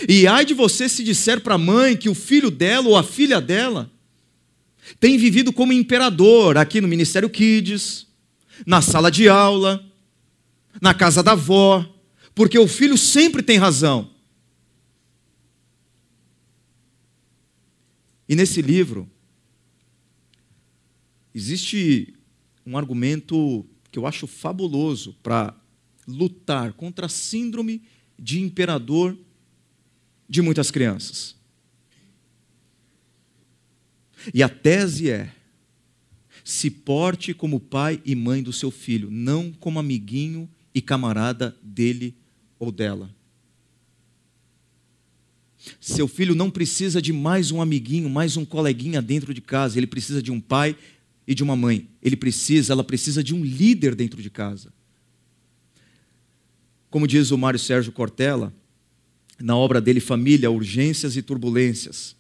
[0.06, 3.02] E ai de você se disser para a mãe que o filho dela ou a
[3.02, 3.90] filha dela
[5.00, 8.06] tem vivido como imperador aqui no Ministério Kids,
[8.64, 9.84] na sala de aula,
[10.80, 11.84] na casa da avó,
[12.34, 14.10] porque o filho sempre tem razão.
[18.28, 19.08] E nesse livro,
[21.34, 22.14] existe
[22.66, 25.54] um argumento que eu acho fabuloso para
[26.06, 27.82] lutar contra a síndrome
[28.18, 29.16] de imperador
[30.28, 31.34] de muitas crianças.
[34.32, 35.32] E a tese é:
[36.44, 42.14] se porte como pai e mãe do seu filho, não como amiguinho e camarada dele
[42.58, 43.14] ou dela.
[45.80, 49.86] Seu filho não precisa de mais um amiguinho, mais um coleguinha dentro de casa, ele
[49.86, 50.76] precisa de um pai
[51.26, 51.88] e de uma mãe.
[52.00, 54.72] Ele precisa, ela precisa de um líder dentro de casa.
[56.96, 58.50] Como diz o Mário Sérgio Cortella,
[59.38, 62.16] na obra dele Família, Urgências e Turbulências,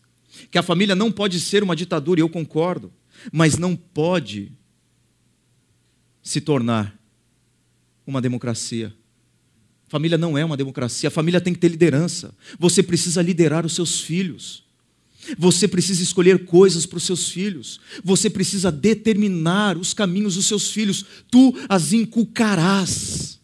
[0.50, 2.92] que a família não pode ser uma ditadura, e eu concordo,
[3.32, 4.52] mas não pode
[6.22, 6.94] se tornar
[8.06, 8.92] uma democracia.
[9.88, 12.34] Família não é uma democracia, a família tem que ter liderança.
[12.58, 14.62] Você precisa liderar os seus filhos.
[15.38, 17.80] Você precisa escolher coisas para os seus filhos.
[18.04, 21.02] Você precisa determinar os caminhos dos seus filhos.
[21.30, 23.35] Tu as inculcarás.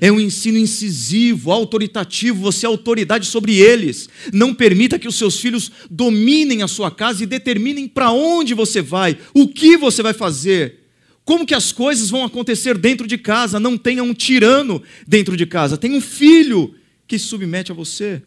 [0.00, 4.08] É um ensino incisivo, autoritativo, você é autoridade sobre eles.
[4.32, 8.82] Não permita que os seus filhos dominem a sua casa e determinem para onde você
[8.82, 10.86] vai, o que você vai fazer.
[11.24, 13.60] Como que as coisas vão acontecer dentro de casa?
[13.60, 16.74] Não tenha um tirano dentro de casa, tem um filho
[17.06, 18.22] que se submete a você.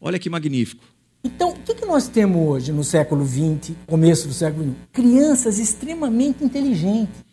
[0.00, 0.84] Olha que magnífico.
[1.24, 4.76] Então, o que, nós temos hoje no século XX, começo do século XXI?
[4.92, 7.25] Crianças extremamente inteligentes.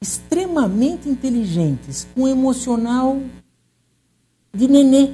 [0.00, 3.20] Extremamente inteligentes, com emocional
[4.54, 5.10] de nenê.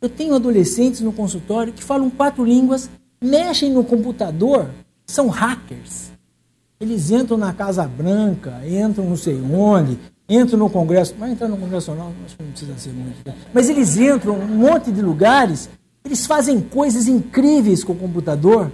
[0.00, 2.90] Eu tenho adolescentes no consultório que falam quatro línguas
[3.24, 4.68] mexem no computador
[5.06, 6.12] são hackers.
[6.78, 9.98] Eles entram na Casa Branca, entram não sei onde,
[10.28, 11.14] entram no Congresso.
[11.18, 13.16] Mas entrar no Congresso não, acho que não precisa ser muito.
[13.24, 13.34] Né?
[13.52, 15.70] Mas eles entram um monte de lugares,
[16.04, 18.70] eles fazem coisas incríveis com o computador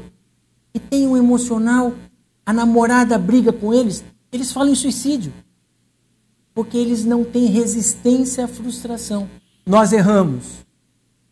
[0.75, 1.93] e tem um emocional.
[2.45, 4.03] A namorada briga com eles,
[4.33, 5.33] eles falam em suicídio.
[6.55, 9.29] Porque eles não têm resistência à frustração.
[9.67, 10.67] Nós erramos.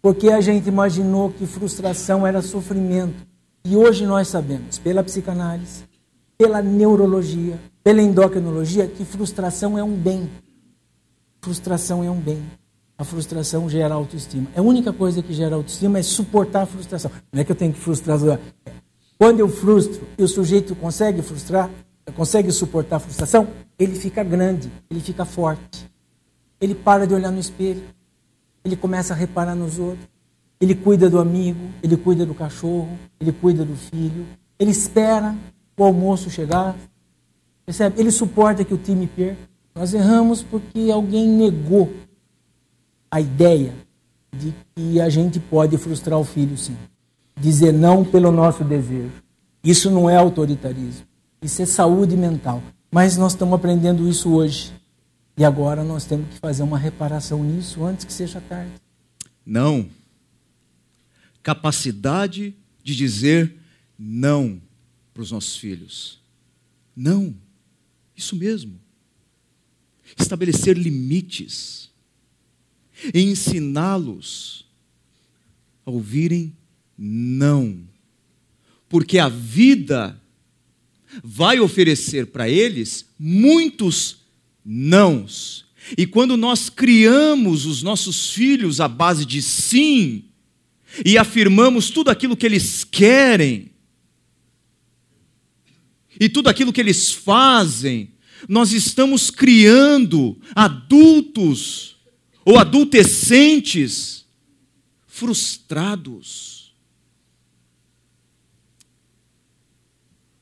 [0.00, 3.26] Porque a gente imaginou que frustração era sofrimento.
[3.64, 5.84] E hoje nós sabemos, pela psicanálise,
[6.38, 10.30] pela neurologia, pela endocrinologia, que frustração é um bem.
[11.42, 12.42] Frustração é um bem.
[12.96, 14.48] A frustração gera autoestima.
[14.56, 17.10] A única coisa que gera autoestima é suportar a frustração.
[17.32, 18.18] Não é que eu tenho que frustrar.
[19.18, 21.70] Quando eu frustro e o sujeito consegue frustrar,
[22.12, 23.48] consegue suportar a frustração,
[23.78, 25.88] ele fica grande, ele fica forte.
[26.60, 27.82] Ele para de olhar no espelho
[28.68, 30.06] ele começa a reparar nos outros.
[30.60, 34.26] Ele cuida do amigo, ele cuida do cachorro, ele cuida do filho.
[34.58, 35.34] Ele espera
[35.76, 36.76] o almoço chegar.
[37.64, 38.00] Percebe?
[38.00, 39.48] Ele suporta que o time perca.
[39.74, 41.90] Nós erramos porque alguém negou
[43.10, 43.72] a ideia
[44.36, 46.76] de que a gente pode frustrar o filho, sim.
[47.40, 49.12] Dizer não pelo nosso desejo.
[49.62, 51.06] Isso não é autoritarismo.
[51.42, 52.62] Isso é saúde mental.
[52.90, 54.72] Mas nós estamos aprendendo isso hoje.
[55.36, 58.72] E agora nós temos que fazer uma reparação nisso antes que seja tarde.
[59.46, 59.88] Não.
[61.42, 63.56] Capacidade de dizer
[63.98, 64.60] não
[65.14, 66.20] para os nossos filhos.
[66.96, 67.34] Não.
[68.16, 68.80] Isso mesmo.
[70.18, 71.90] Estabelecer limites.
[73.14, 74.66] E ensiná-los
[75.86, 76.52] a ouvirem
[76.96, 77.80] não.
[78.88, 80.20] Porque a vida
[81.22, 84.18] vai oferecer para eles muitos
[84.64, 85.66] nãos.
[85.96, 90.24] E quando nós criamos os nossos filhos à base de sim,
[91.04, 93.70] e afirmamos tudo aquilo que eles querem,
[96.20, 98.10] e tudo aquilo que eles fazem,
[98.48, 101.96] nós estamos criando adultos
[102.44, 104.24] ou adolescentes
[105.06, 106.67] frustrados.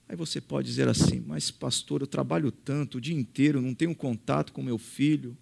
[0.09, 3.95] Aí você pode dizer assim: Mas, pastor, eu trabalho tanto o dia inteiro, não tenho
[3.95, 5.37] contato com meu filho.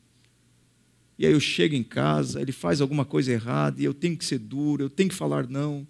[1.19, 4.25] E aí eu chego em casa, ele faz alguma coisa errada e eu tenho que
[4.25, 5.87] ser duro, eu tenho que falar não.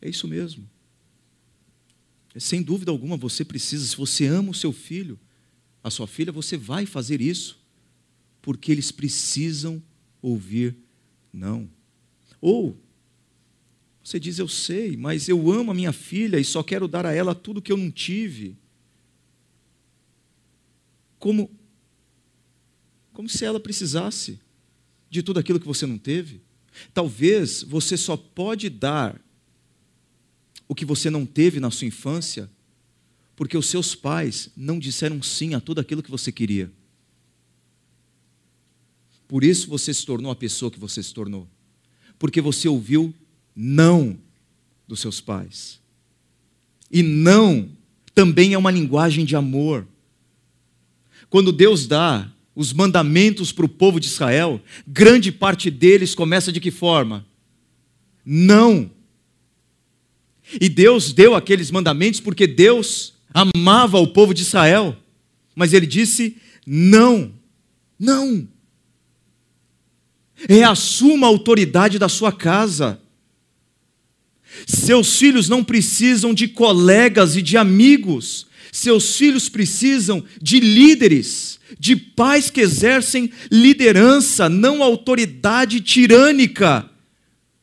[0.00, 0.68] É isso mesmo.
[2.34, 5.18] É, sem dúvida alguma, você precisa, se você ama o seu filho,
[5.82, 7.62] a sua filha, você vai fazer isso,
[8.42, 9.80] porque eles precisam
[10.20, 10.76] ouvir
[11.32, 11.68] não.
[12.40, 12.76] Ou
[14.04, 17.14] você diz, eu sei, mas eu amo a minha filha e só quero dar a
[17.14, 18.54] ela tudo que eu não tive.
[21.18, 21.50] Como,
[23.14, 24.38] como se ela precisasse
[25.08, 26.42] de tudo aquilo que você não teve.
[26.92, 29.18] Talvez você só pode dar
[30.68, 32.50] o que você não teve na sua infância,
[33.34, 36.70] porque os seus pais não disseram sim a tudo aquilo que você queria.
[39.26, 41.48] Por isso você se tornou a pessoa que você se tornou.
[42.18, 43.14] Porque você ouviu
[43.54, 44.16] não
[44.86, 45.80] dos seus pais.
[46.90, 47.68] E não
[48.14, 49.86] também é uma linguagem de amor.
[51.28, 56.60] Quando Deus dá os mandamentos para o povo de Israel, grande parte deles começa de
[56.60, 57.26] que forma?
[58.24, 58.90] Não.
[60.60, 64.96] E Deus deu aqueles mandamentos porque Deus amava o povo de Israel,
[65.56, 67.32] mas ele disse: não,
[67.98, 68.46] não.
[70.48, 73.00] Reassuma a autoridade da sua casa.
[74.66, 81.94] Seus filhos não precisam de colegas e de amigos, seus filhos precisam de líderes, de
[81.94, 86.90] pais que exercem liderança, não autoridade tirânica,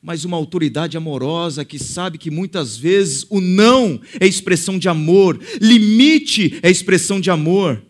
[0.01, 5.39] mas uma autoridade amorosa que sabe que muitas vezes o não é expressão de amor,
[5.61, 7.83] limite é expressão de amor.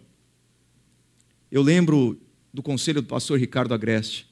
[1.52, 2.20] Eu lembro
[2.54, 4.26] do conselho do pastor Ricardo Agreste,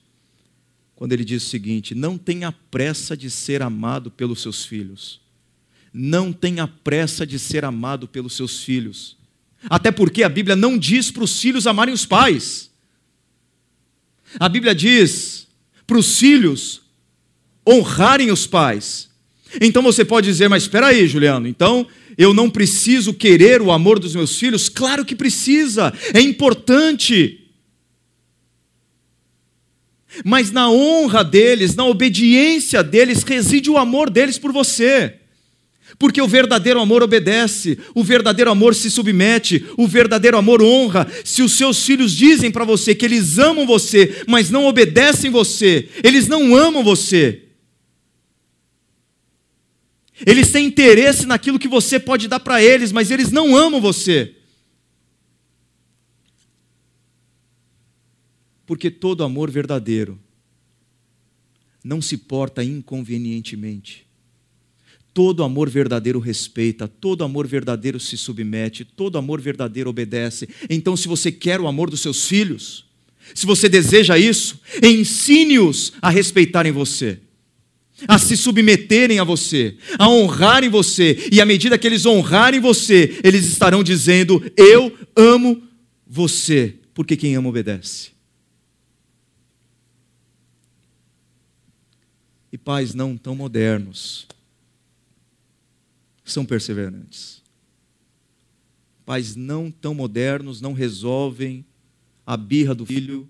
[1.00, 5.20] quando ele diz o seguinte: não tenha pressa de ser amado pelos seus filhos
[5.94, 9.18] não tenha pressa de ser amado pelos seus filhos.
[9.70, 12.70] Até porque a Bíblia não diz para os filhos amarem os pais.
[14.40, 15.48] A Bíblia diz
[15.86, 16.82] para os filhos
[17.68, 19.10] honrarem os pais.
[19.60, 21.88] Então você pode dizer, mas espera aí, Juliano, então
[22.18, 24.70] eu não preciso querer o amor dos meus filhos?
[24.70, 27.39] Claro que precisa, é importante.
[30.24, 35.16] Mas na honra deles, na obediência deles, reside o amor deles por você.
[35.98, 41.08] Porque o verdadeiro amor obedece, o verdadeiro amor se submete, o verdadeiro amor honra.
[41.24, 45.90] Se os seus filhos dizem para você que eles amam você, mas não obedecem você,
[46.04, 47.44] eles não amam você.
[50.26, 54.36] Eles têm interesse naquilo que você pode dar para eles, mas eles não amam você.
[58.70, 60.20] Porque todo amor verdadeiro
[61.84, 64.08] não se porta inconvenientemente
[65.14, 70.48] Todo amor verdadeiro respeita, todo amor verdadeiro se submete, todo amor verdadeiro obedece.
[70.70, 72.86] Então, se você quer o amor dos seus filhos,
[73.34, 77.20] se você deseja isso, ensine-os a respeitarem você,
[78.08, 83.20] a se submeterem a você, a honrarem você, e à medida que eles honrarem você,
[83.24, 85.62] eles estarão dizendo: Eu amo
[86.08, 88.19] você, porque quem ama obedece.
[92.52, 94.28] E pais não tão modernos
[96.24, 97.42] são perseverantes.
[99.06, 101.66] Pais não tão modernos não resolvem
[102.26, 103.28] a birra do filho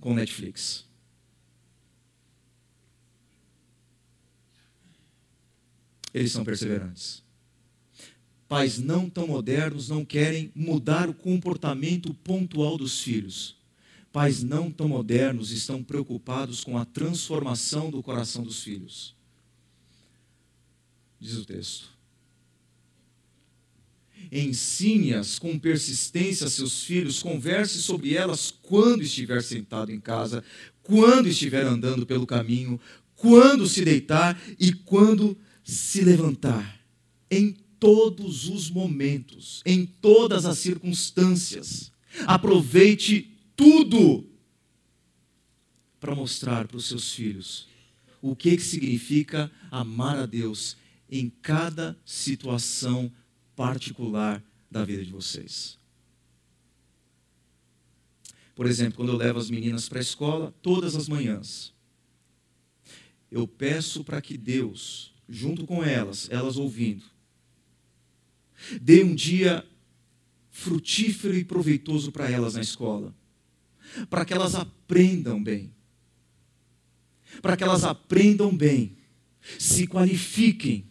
[0.00, 0.84] com Netflix.
[6.14, 7.22] Eles são perseverantes.
[8.48, 13.56] Pais não tão modernos não querem mudar o comportamento pontual dos filhos.
[14.16, 19.14] Pais não tão modernos estão preocupados com a transformação do coração dos filhos
[21.20, 21.90] diz o texto.
[24.32, 30.42] Ensine-as com persistência a seus filhos, converse sobre elas quando estiver sentado em casa,
[30.82, 32.80] quando estiver andando pelo caminho,
[33.14, 36.80] quando se deitar e quando se levantar.
[37.30, 41.92] Em todos os momentos, em todas as circunstâncias.
[42.26, 44.28] Aproveite tudo
[45.98, 47.66] para mostrar para os seus filhos
[48.20, 50.76] o que, que significa amar a Deus
[51.10, 53.10] em cada situação
[53.54, 55.78] particular da vida de vocês.
[58.54, 61.74] Por exemplo, quando eu levo as meninas para a escola, todas as manhãs,
[63.30, 67.04] eu peço para que Deus, junto com elas, elas ouvindo,
[68.80, 69.66] dê um dia
[70.50, 73.14] frutífero e proveitoso para elas na escola,
[74.08, 75.72] para que elas aprendam bem,
[77.40, 78.96] para que elas aprendam bem,
[79.58, 80.86] se qualifiquem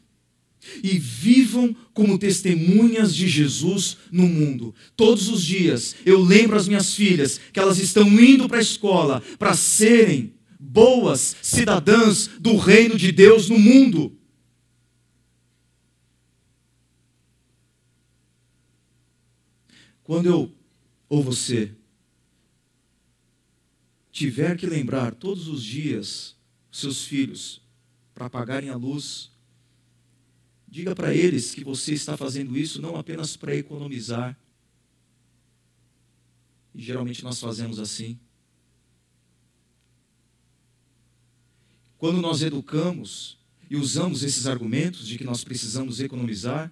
[0.83, 4.73] e vivam como testemunhas de Jesus no mundo.
[4.95, 9.21] Todos os dias eu lembro as minhas filhas que elas estão indo para a escola
[9.37, 14.17] para serem boas cidadãs do reino de Deus no mundo.
[20.03, 20.51] Quando eu
[21.09, 21.71] ou você
[24.15, 26.35] tiver que lembrar todos os dias
[26.71, 27.61] seus filhos
[28.13, 29.35] para apagarem a luz,
[30.75, 34.37] Diga para eles que você está fazendo isso não apenas para economizar.
[36.73, 38.19] E geralmente nós fazemos assim.
[41.97, 43.37] Quando nós educamos,
[43.69, 46.69] e usamos esses argumentos de que nós precisamos economizar,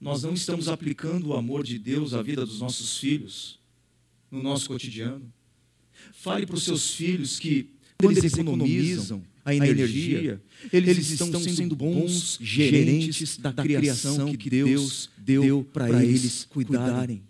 [0.00, 3.60] nós não estamos aplicando o amor de Deus à vida dos nossos filhos,
[4.30, 5.32] no nosso cotidiano.
[6.12, 12.38] Fale para os seus filhos que, quando eles economizam a energia, eles estão sendo bons
[12.40, 17.22] gerentes da criação que Deus deu para eles cuidarem.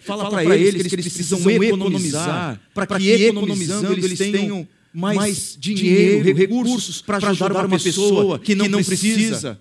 [0.00, 7.00] Fala, para eles que eles precisam economizar, para que economizando eles tenham mais dinheiro, recursos
[7.00, 9.60] para ajudar uma pessoa que não precisa.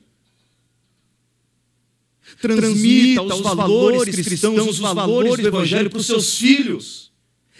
[2.41, 7.05] Transmita os valores cristãos, os valores do Evangelho para os seus filhos.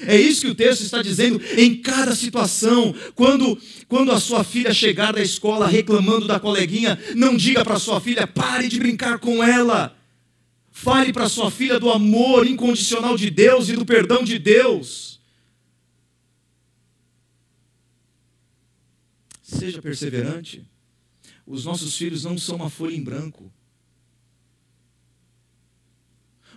[0.01, 2.93] É isso que o texto está dizendo em cada situação.
[3.13, 3.57] Quando,
[3.87, 8.27] quando a sua filha chegar da escola reclamando da coleguinha, não diga para sua filha,
[8.27, 9.95] pare de brincar com ela.
[10.69, 15.21] Fale para sua filha do amor incondicional de Deus e do perdão de Deus.
[19.41, 20.67] Seja perseverante.
[21.47, 23.49] Os nossos filhos não são uma folha em branco.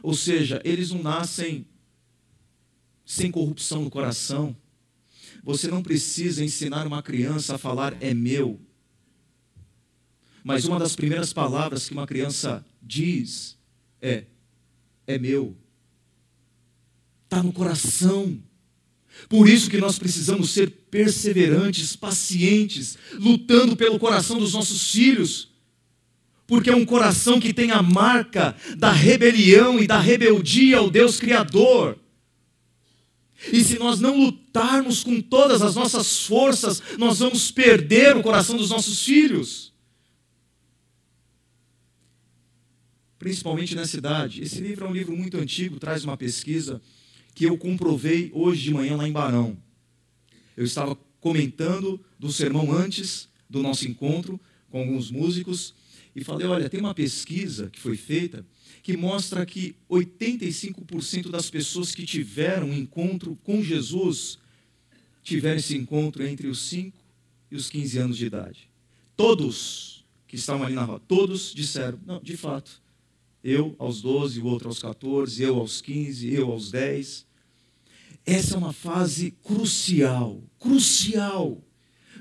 [0.09, 1.67] Ou seja, eles não nascem
[3.05, 4.57] sem corrupção no coração.
[5.45, 8.59] Você não precisa ensinar uma criança a falar é meu.
[10.43, 13.59] Mas uma das primeiras palavras que uma criança diz
[14.01, 14.25] é:
[15.07, 15.55] é meu.
[17.25, 18.43] Está no coração.
[19.29, 25.51] Por isso que nós precisamos ser perseverantes, pacientes, lutando pelo coração dos nossos filhos.
[26.49, 31.21] Porque é um coração que tem a marca da rebelião e da rebeldia ao Deus
[31.21, 31.97] Criador.
[33.53, 38.57] E se nós não lutarmos com todas as nossas forças, nós vamos perder o coração
[38.57, 39.69] dos nossos filhos.
[43.19, 44.43] principalmente nessa idade.
[44.43, 46.81] Esse livro é um livro muito antigo, traz uma pesquisa
[47.35, 49.57] que eu comprovei hoje de manhã lá em Barão.
[50.57, 54.41] Eu estava comentando do sermão antes do nosso encontro
[54.71, 55.75] com alguns músicos
[56.15, 58.45] e falei: olha, tem uma pesquisa que foi feita
[58.83, 64.39] que mostra que 85% das pessoas que tiveram um encontro com Jesus
[65.23, 66.97] tiveram esse encontro entre os 5
[67.51, 68.71] e os 15 anos de idade.
[69.17, 72.81] Todos que estavam ali na rua, todos disseram: não, de fato,
[73.43, 77.27] eu aos 12, o outro aos 14, eu aos 15, eu aos 10.
[78.25, 81.63] Essa é uma fase crucial, crucial.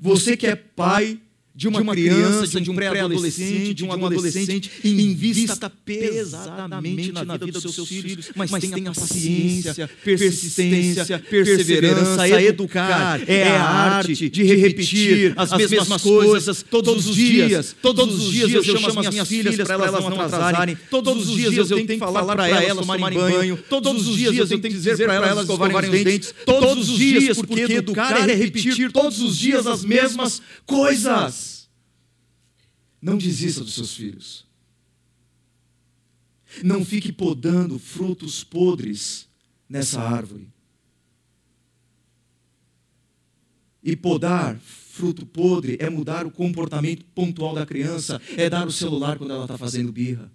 [0.01, 1.19] Você que é pai
[1.57, 7.35] de uma, de uma criança, criança, de um pré-adolescente, de um adolescente, invista pesadamente na
[7.35, 13.27] vida dos seus filhos, mas, mas tenha paciência, persistência, perseverança, a educar.
[13.27, 17.75] É a arte de repetir as mesmas coisas todos os dias.
[17.81, 20.77] Todos os dias eu chamo as minhas filhas para elas não atrasarem.
[20.91, 23.57] Todos os dias eu tenho que falar para elas tomarem banho.
[23.67, 26.35] Todos os dias eu tenho que dizer para elas escovarem os dentes.
[26.45, 31.46] Todos os dias, porque educar é repetir todos os dias as mesmas coisas.
[33.01, 34.45] Não desista dos seus filhos.
[36.63, 39.27] Não fique podando frutos podres
[39.69, 40.49] nessa árvore.
[43.83, 49.17] E podar fruto podre é mudar o comportamento pontual da criança, é dar o celular
[49.17, 50.31] quando ela está fazendo birra.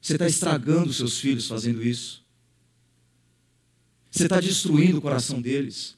[0.00, 2.22] Você está estragando seus filhos fazendo isso.
[4.10, 5.96] Você está destruindo o coração deles.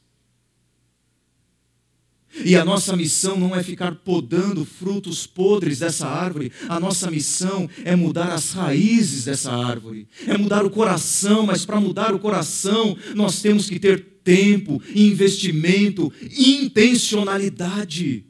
[2.42, 7.68] E a nossa missão não é ficar podando frutos podres dessa árvore, a nossa missão
[7.84, 12.96] é mudar as raízes dessa árvore, é mudar o coração, mas para mudar o coração
[13.14, 18.24] nós temos que ter tempo, investimento, intencionalidade.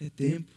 [0.00, 0.50] É tempo.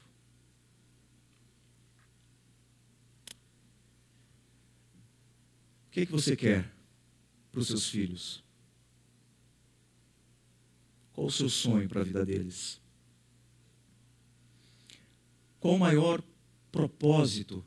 [5.87, 6.71] O que, é que você quer
[7.51, 8.44] para os seus filhos?
[11.15, 12.81] Qual o seu sonho para a vida deles?
[15.61, 16.21] Qual o maior
[16.73, 17.63] propósito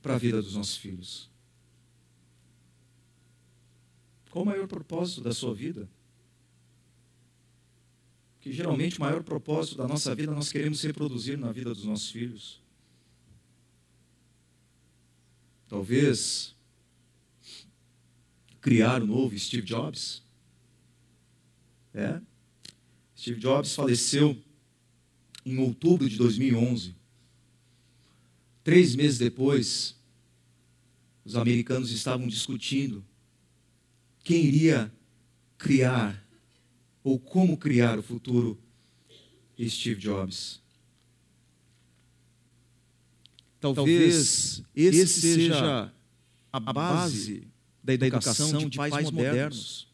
[0.00, 1.30] para a vida dos nossos filhos?
[4.30, 5.86] Qual o maior propósito da sua vida?
[8.40, 12.10] Que geralmente o maior propósito da nossa vida nós queremos reproduzir na vida dos nossos
[12.10, 12.62] filhos.
[15.68, 16.56] Talvez
[18.62, 20.24] criar o novo Steve Jobs.
[21.92, 22.22] É,
[23.24, 24.36] Steve Jobs faleceu
[25.46, 26.94] em outubro de 2011.
[28.62, 29.96] Três meses depois,
[31.24, 33.02] os americanos estavam discutindo
[34.22, 34.92] quem iria
[35.56, 36.22] criar
[37.02, 38.62] ou como criar o futuro
[39.58, 40.60] Steve Jobs.
[43.58, 45.90] Talvez esse seja
[46.52, 47.48] a base
[47.82, 49.88] da educação de pais modernos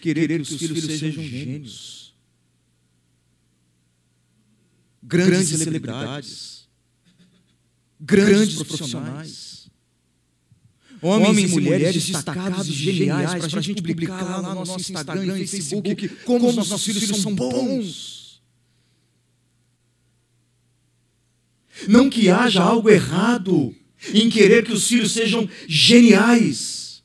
[0.00, 2.05] querer que os filhos sejam gênios,
[5.06, 6.68] grandes celebridades,
[8.00, 9.70] grandes profissionais,
[11.00, 15.46] homens e mulheres destacados e geniais para a gente publicar lá no nosso Instagram e
[15.46, 18.42] Facebook como os nossos filhos são bons.
[21.86, 23.74] Não que haja algo errado
[24.12, 27.04] em querer que os filhos sejam geniais.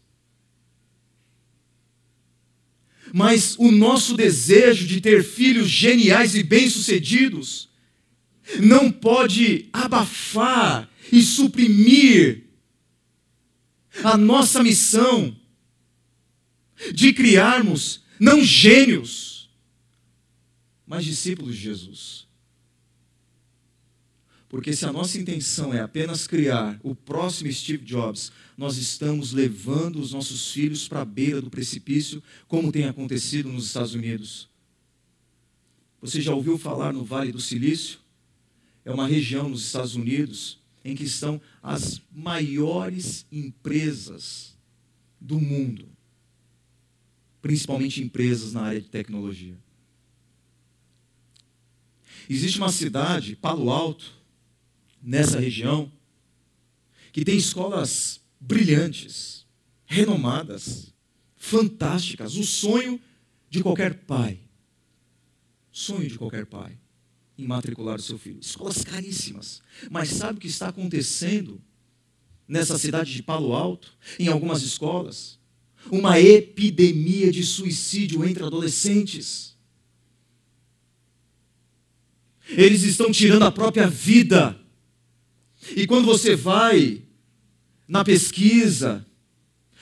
[3.14, 7.70] Mas o nosso desejo de ter filhos geniais e bem-sucedidos
[8.60, 12.43] não pode abafar e suprimir
[14.04, 15.36] a nossa missão
[16.93, 19.49] de criarmos não gênios,
[20.86, 22.28] mas discípulos de Jesus.
[24.52, 29.95] Porque se a nossa intenção é apenas criar o próximo Steve Jobs, nós estamos levando
[29.95, 34.49] os nossos filhos para a beira do precipício, como tem acontecido nos Estados Unidos.
[36.02, 37.99] Você já ouviu falar no Vale do Silício?
[38.84, 44.58] É uma região nos Estados Unidos em que estão as maiores empresas
[45.20, 45.88] do mundo,
[47.42, 49.58] principalmente empresas na área de tecnologia.
[52.28, 54.12] Existe uma cidade, Palo Alto,
[55.02, 55.92] nessa região,
[57.12, 59.46] que tem escolas brilhantes,
[59.86, 60.94] renomadas,
[61.36, 63.00] fantásticas, o sonho
[63.50, 64.40] de qualquer pai.
[65.72, 66.81] Sonho de qualquer pai
[67.42, 68.39] em matricular o seu filho.
[68.39, 69.62] Escolas caríssimas.
[69.89, 71.62] Mas sabe o que está acontecendo
[72.48, 75.39] nessa cidade de Palo Alto, em algumas escolas?
[75.89, 79.56] Uma epidemia de suicídio entre adolescentes.
[82.50, 84.60] Eles estão tirando a própria vida
[85.76, 87.04] e quando você vai
[87.88, 89.06] na pesquisa,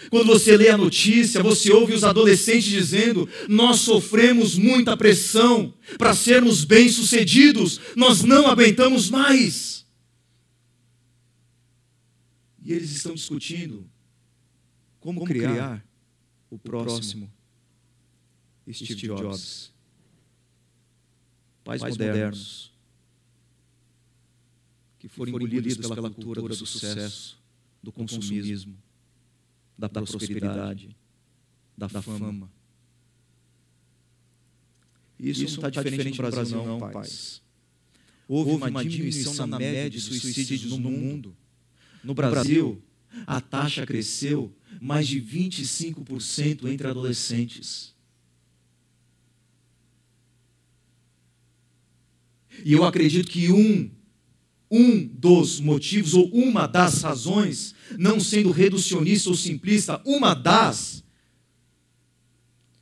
[0.10, 6.16] quando você lê a notícia, você ouve os adolescentes dizendo: Nós sofremos muita pressão para
[6.16, 9.86] sermos bem-sucedidos, nós não aguentamos mais.
[12.64, 13.89] E eles estão discutindo
[15.00, 15.86] como, criar, criar,
[16.50, 17.32] o próximo
[18.72, 19.22] Steve, Steve Jobs.
[19.22, 19.74] Jobs.
[21.64, 22.74] Pais, Pais modernos, modernos
[25.00, 27.39] que foram engolidos pela cultura do sucesso,
[27.82, 28.78] do consumismo,
[29.80, 30.95] da prosperidade,
[31.77, 32.51] da fama.
[35.17, 37.41] Isso, Isso não está diferente no Brasil, não, pais.
[38.27, 41.36] Houve uma diminuição na média de suicídios no mundo.
[42.03, 42.82] No Brasil,
[43.25, 47.95] a taxa cresceu mais de 25% entre adolescentes.
[52.63, 53.89] E eu acredito que um
[54.70, 61.03] um dos motivos, ou uma das razões, não sendo reducionista ou simplista, uma das,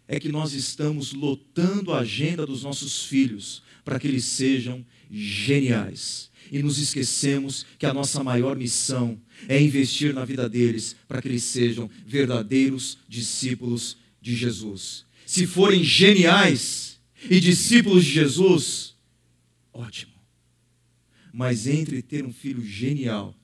[0.07, 6.29] é que nós estamos lotando a agenda dos nossos filhos para que eles sejam geniais.
[6.49, 9.19] E nos esquecemos que a nossa maior missão
[9.49, 15.05] é investir na vida deles para que eles sejam verdadeiros discípulos de Jesus.
[15.25, 18.95] Se forem geniais e discípulos de Jesus,
[19.73, 20.16] ótimo.
[21.37, 23.35] Mas entre ter um filho genial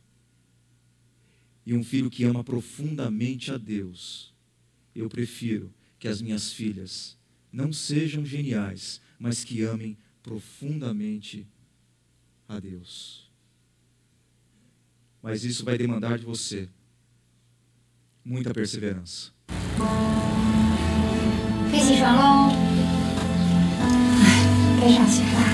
[1.64, 4.34] e um filho que ama profundamente a Deus,
[4.96, 7.16] eu prefiro que as minhas filhas
[7.52, 11.48] não sejam geniais, mas que amem profundamente
[12.50, 13.32] a Deus.
[15.22, 16.68] Mas isso vai demandar de você
[18.26, 19.32] muita perseverança.
[21.70, 22.50] Fiz João.
[24.80, 25.53] Deixa eu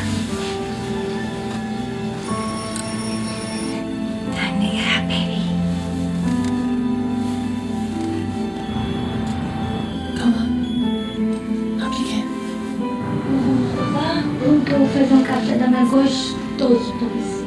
[14.90, 17.39] fazer um café da manhã gostoso pra você.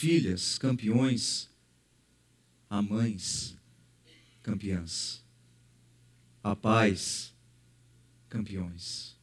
[0.00, 1.50] Filhas campeões
[2.70, 3.54] há mães
[4.42, 5.22] campeãs,
[6.42, 7.34] há pais
[8.30, 9.14] campeões.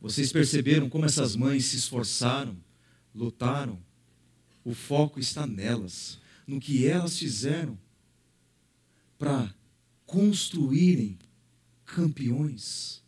[0.00, 2.56] Vocês perceberam como essas mães se esforçaram,
[3.14, 3.80] lutaram?
[4.64, 7.78] O foco está nelas, no que elas fizeram
[9.16, 9.54] para
[10.04, 11.16] construírem
[11.84, 13.04] campeões.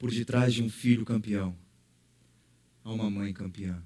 [0.00, 1.56] Por detrás de um filho campeão,
[2.82, 3.80] há uma mãe campeã.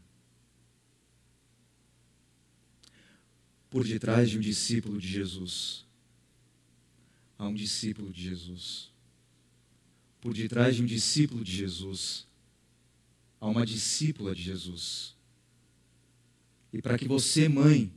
[3.76, 5.84] Por detrás de um discípulo de Jesus,
[7.36, 8.90] há um discípulo de Jesus.
[10.18, 12.26] Por detrás de um discípulo de Jesus,
[13.38, 15.14] há uma discípula de Jesus.
[16.72, 17.92] E para que você, mãe,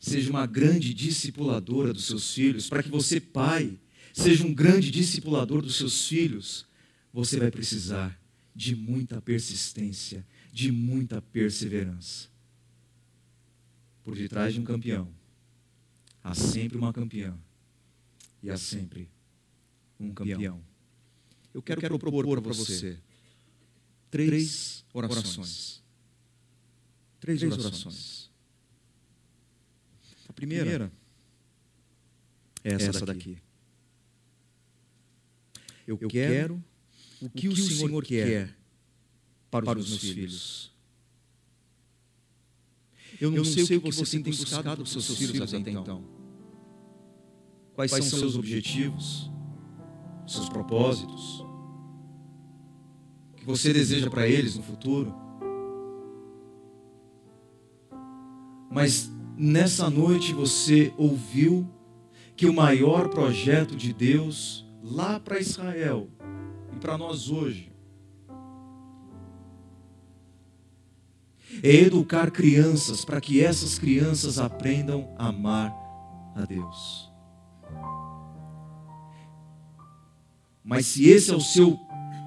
[0.00, 3.78] seja uma grande discipuladora dos seus filhos, para que você, pai,
[4.14, 6.64] seja um grande discipulador dos seus filhos,
[7.12, 8.18] você vai precisar
[8.56, 12.31] de muita persistência, de muita perseverança.
[14.04, 15.12] Por detrás de um campeão,
[16.22, 17.38] há sempre uma campeã
[18.42, 19.08] e há sempre
[19.98, 20.62] um campeão.
[21.54, 22.98] Eu quero, quero propor para você
[24.10, 25.82] três orações.
[27.20, 28.30] Três orações.
[30.28, 30.92] A primeira
[32.64, 33.38] é essa, essa daqui.
[35.86, 36.62] Eu, Eu quero
[37.20, 38.56] o que o Senhor quer
[39.50, 40.71] para os meus filhos.
[43.22, 45.70] Eu não, Eu não sei, sei o que você tem buscado dos seus filhos até
[45.70, 46.02] então.
[47.72, 49.30] Quais, Quais são seus objetivos,
[50.26, 51.46] seus propósitos,
[53.30, 55.14] o que você deseja para eles no futuro.
[58.68, 59.08] Mas
[59.38, 61.70] nessa noite você ouviu
[62.34, 66.10] que o maior projeto de Deus lá para Israel
[66.74, 67.71] e para nós hoje
[71.62, 75.72] é educar crianças para que essas crianças aprendam a amar
[76.36, 77.10] a Deus.
[80.64, 81.78] Mas se esse é o seu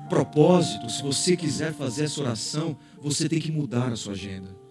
[0.10, 4.66] propósito, se você quiser fazer essa oração, você tem que mudar a sua agenda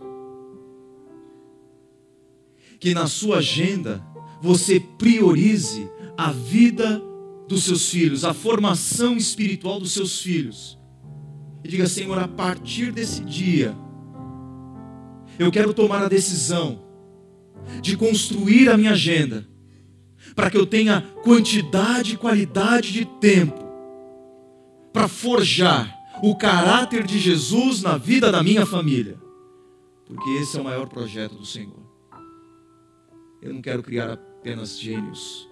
[2.84, 4.04] que na sua agenda
[4.42, 5.88] você priorize
[6.18, 7.02] a vida
[7.48, 10.78] dos seus filhos, a formação espiritual dos seus filhos.
[11.64, 13.74] E diga, Senhor, a partir desse dia,
[15.38, 16.82] eu quero tomar a decisão
[17.80, 19.46] de construir a minha agenda,
[20.34, 23.62] para que eu tenha quantidade e qualidade de tempo
[24.92, 29.18] para forjar o caráter de Jesus na vida da minha família,
[30.06, 31.84] porque esse é o maior projeto do Senhor.
[33.42, 35.48] Eu não quero criar apenas gênios.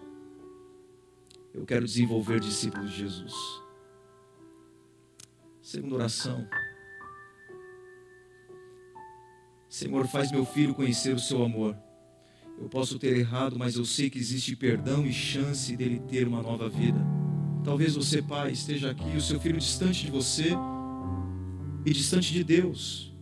[1.53, 3.35] Eu quero desenvolver discípulos de Jesus.
[5.61, 6.47] Segunda oração.
[9.72, 11.74] Senhor, faz meu filho conhecer o seu amor.
[12.60, 16.42] Eu posso ter errado, mas eu sei que existe perdão e chance dele ter uma
[16.42, 17.00] nova vida.
[17.64, 20.50] Talvez você, pai, esteja aqui, o seu filho distante de você
[21.86, 23.16] e distante de Deus.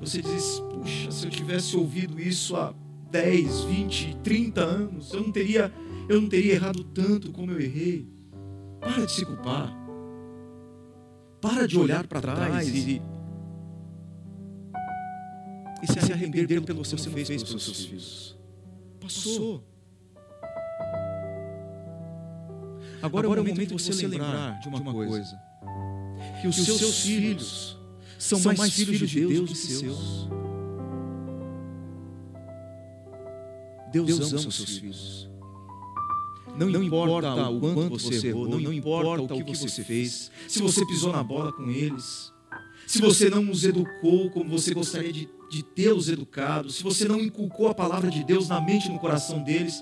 [0.00, 2.74] Você diz, puxa, se eu tivesse ouvido isso há
[3.08, 5.72] 10, 20, 30 anos, eu não teria,
[6.08, 8.04] eu não teria errado tanto como eu errei.
[8.80, 9.72] Para de se culpar.
[11.40, 13.00] Para de olhar para trás e,
[15.82, 18.36] e se arrepender pelo que você fez pelos seus filhos.
[19.00, 19.64] Passou.
[23.02, 25.40] Agora, Agora é o momento de você lembrar de uma coisa:
[26.40, 27.78] que os seus filhos
[28.18, 30.28] são, mais, filhos, de Deus, que seus.
[33.90, 35.30] Deus, ama os seus filhos.
[36.56, 40.84] Não, não importa o quanto você errou, não importa o que você fez, se você
[40.84, 42.32] pisou na bola com eles,
[42.90, 47.20] se você não os educou como você gostaria de, de tê-los educados, se você não
[47.20, 49.80] inculcou a palavra de Deus na mente e no coração deles,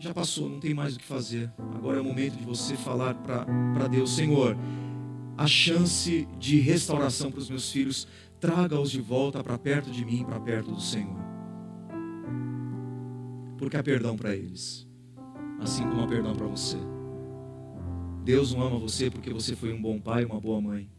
[0.00, 1.48] já passou, não tem mais o que fazer.
[1.76, 4.56] Agora é o momento de você falar para Deus: Senhor,
[5.36, 8.08] a chance de restauração para os meus filhos,
[8.40, 11.20] traga-os de volta para perto de mim, para perto do Senhor.
[13.56, 14.88] Porque há perdão para eles,
[15.60, 16.78] assim como há perdão para você.
[18.24, 20.90] Deus não ama você porque você foi um bom pai, uma boa mãe.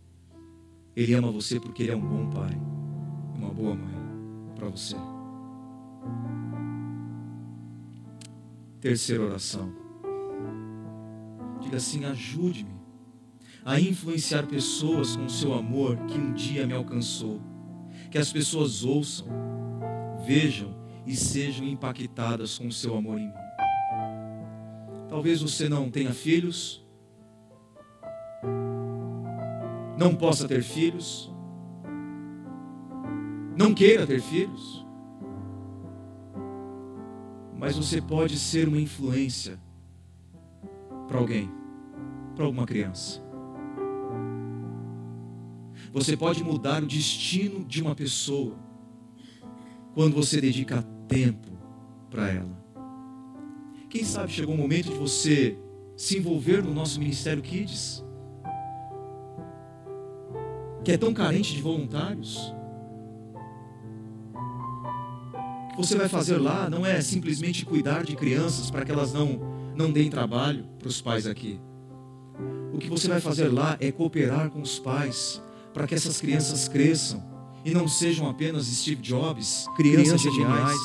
[1.00, 2.60] Ele ama você porque ele é um bom pai
[3.34, 3.96] uma boa mãe
[4.54, 4.98] para você.
[8.82, 9.74] Terceira oração.
[11.62, 12.78] Diga assim: ajude-me
[13.64, 17.40] a influenciar pessoas com o seu amor que um dia me alcançou.
[18.12, 19.28] Que as pessoas ouçam,
[20.26, 20.76] vejam
[21.06, 23.34] e sejam impactadas com o seu amor em mim.
[25.08, 26.86] Talvez você não tenha filhos,
[30.00, 31.30] não possa ter filhos,
[33.58, 34.88] não queira ter filhos,
[37.58, 39.60] mas você pode ser uma influência
[41.06, 41.52] para alguém,
[42.34, 43.22] para alguma criança.
[45.92, 48.56] Você pode mudar o destino de uma pessoa
[49.94, 51.52] quando você dedica tempo
[52.10, 52.64] para ela.
[53.90, 55.58] Quem sabe chegou o momento de você
[55.98, 58.06] se envolver no nosso Ministério Kids,
[60.90, 62.52] que é tão carente de voluntários.
[65.66, 69.14] O que você vai fazer lá não é simplesmente cuidar de crianças para que elas
[69.14, 69.40] não,
[69.76, 71.60] não deem trabalho para os pais aqui.
[72.74, 75.40] O que você vai fazer lá é cooperar com os pais
[75.74, 77.24] para que essas crianças cresçam
[77.64, 80.80] e não sejam apenas Steve Jobs, crianças, crianças geniais,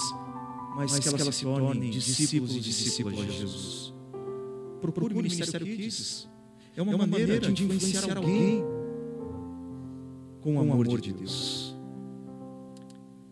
[0.77, 3.95] mas, mas que, elas que elas se tornem discípulos e discípulas de Jesus.
[4.83, 6.29] Procure o Ministério Kids.
[6.77, 8.74] É uma, é uma maneira, maneira de influenciar alguém
[10.45, 11.74] com o amor, amor de Deus.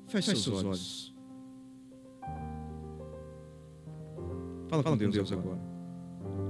[0.07, 1.15] Feche seus olhos.
[4.71, 5.61] Fala, Fala com Deus, Deus agora.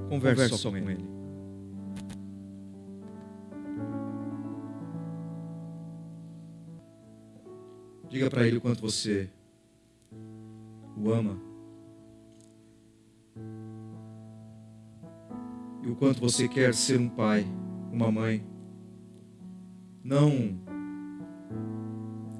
[0.09, 0.93] Converse, Converse só com Ele.
[0.93, 1.09] ele.
[8.09, 9.29] Diga para Ele o quanto você
[10.97, 11.41] o ama.
[15.83, 17.45] E o quanto você quer ser um pai,
[17.91, 18.52] uma mãe.
[20.05, 20.61] Não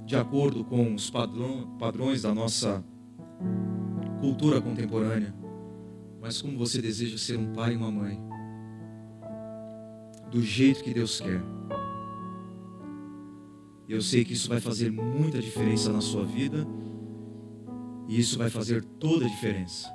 [0.05, 2.85] de acordo com os padrões da nossa
[4.21, 5.35] cultura contemporânea,
[6.21, 8.21] mas como você deseja ser um pai e uma mãe.
[10.31, 11.43] Do jeito que Deus quer.
[13.89, 16.67] Eu sei que isso vai fazer muita diferença na sua vida
[18.09, 19.91] e isso vai fazer toda a diferença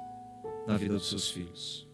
[0.68, 1.87] na vida dos seus filhos.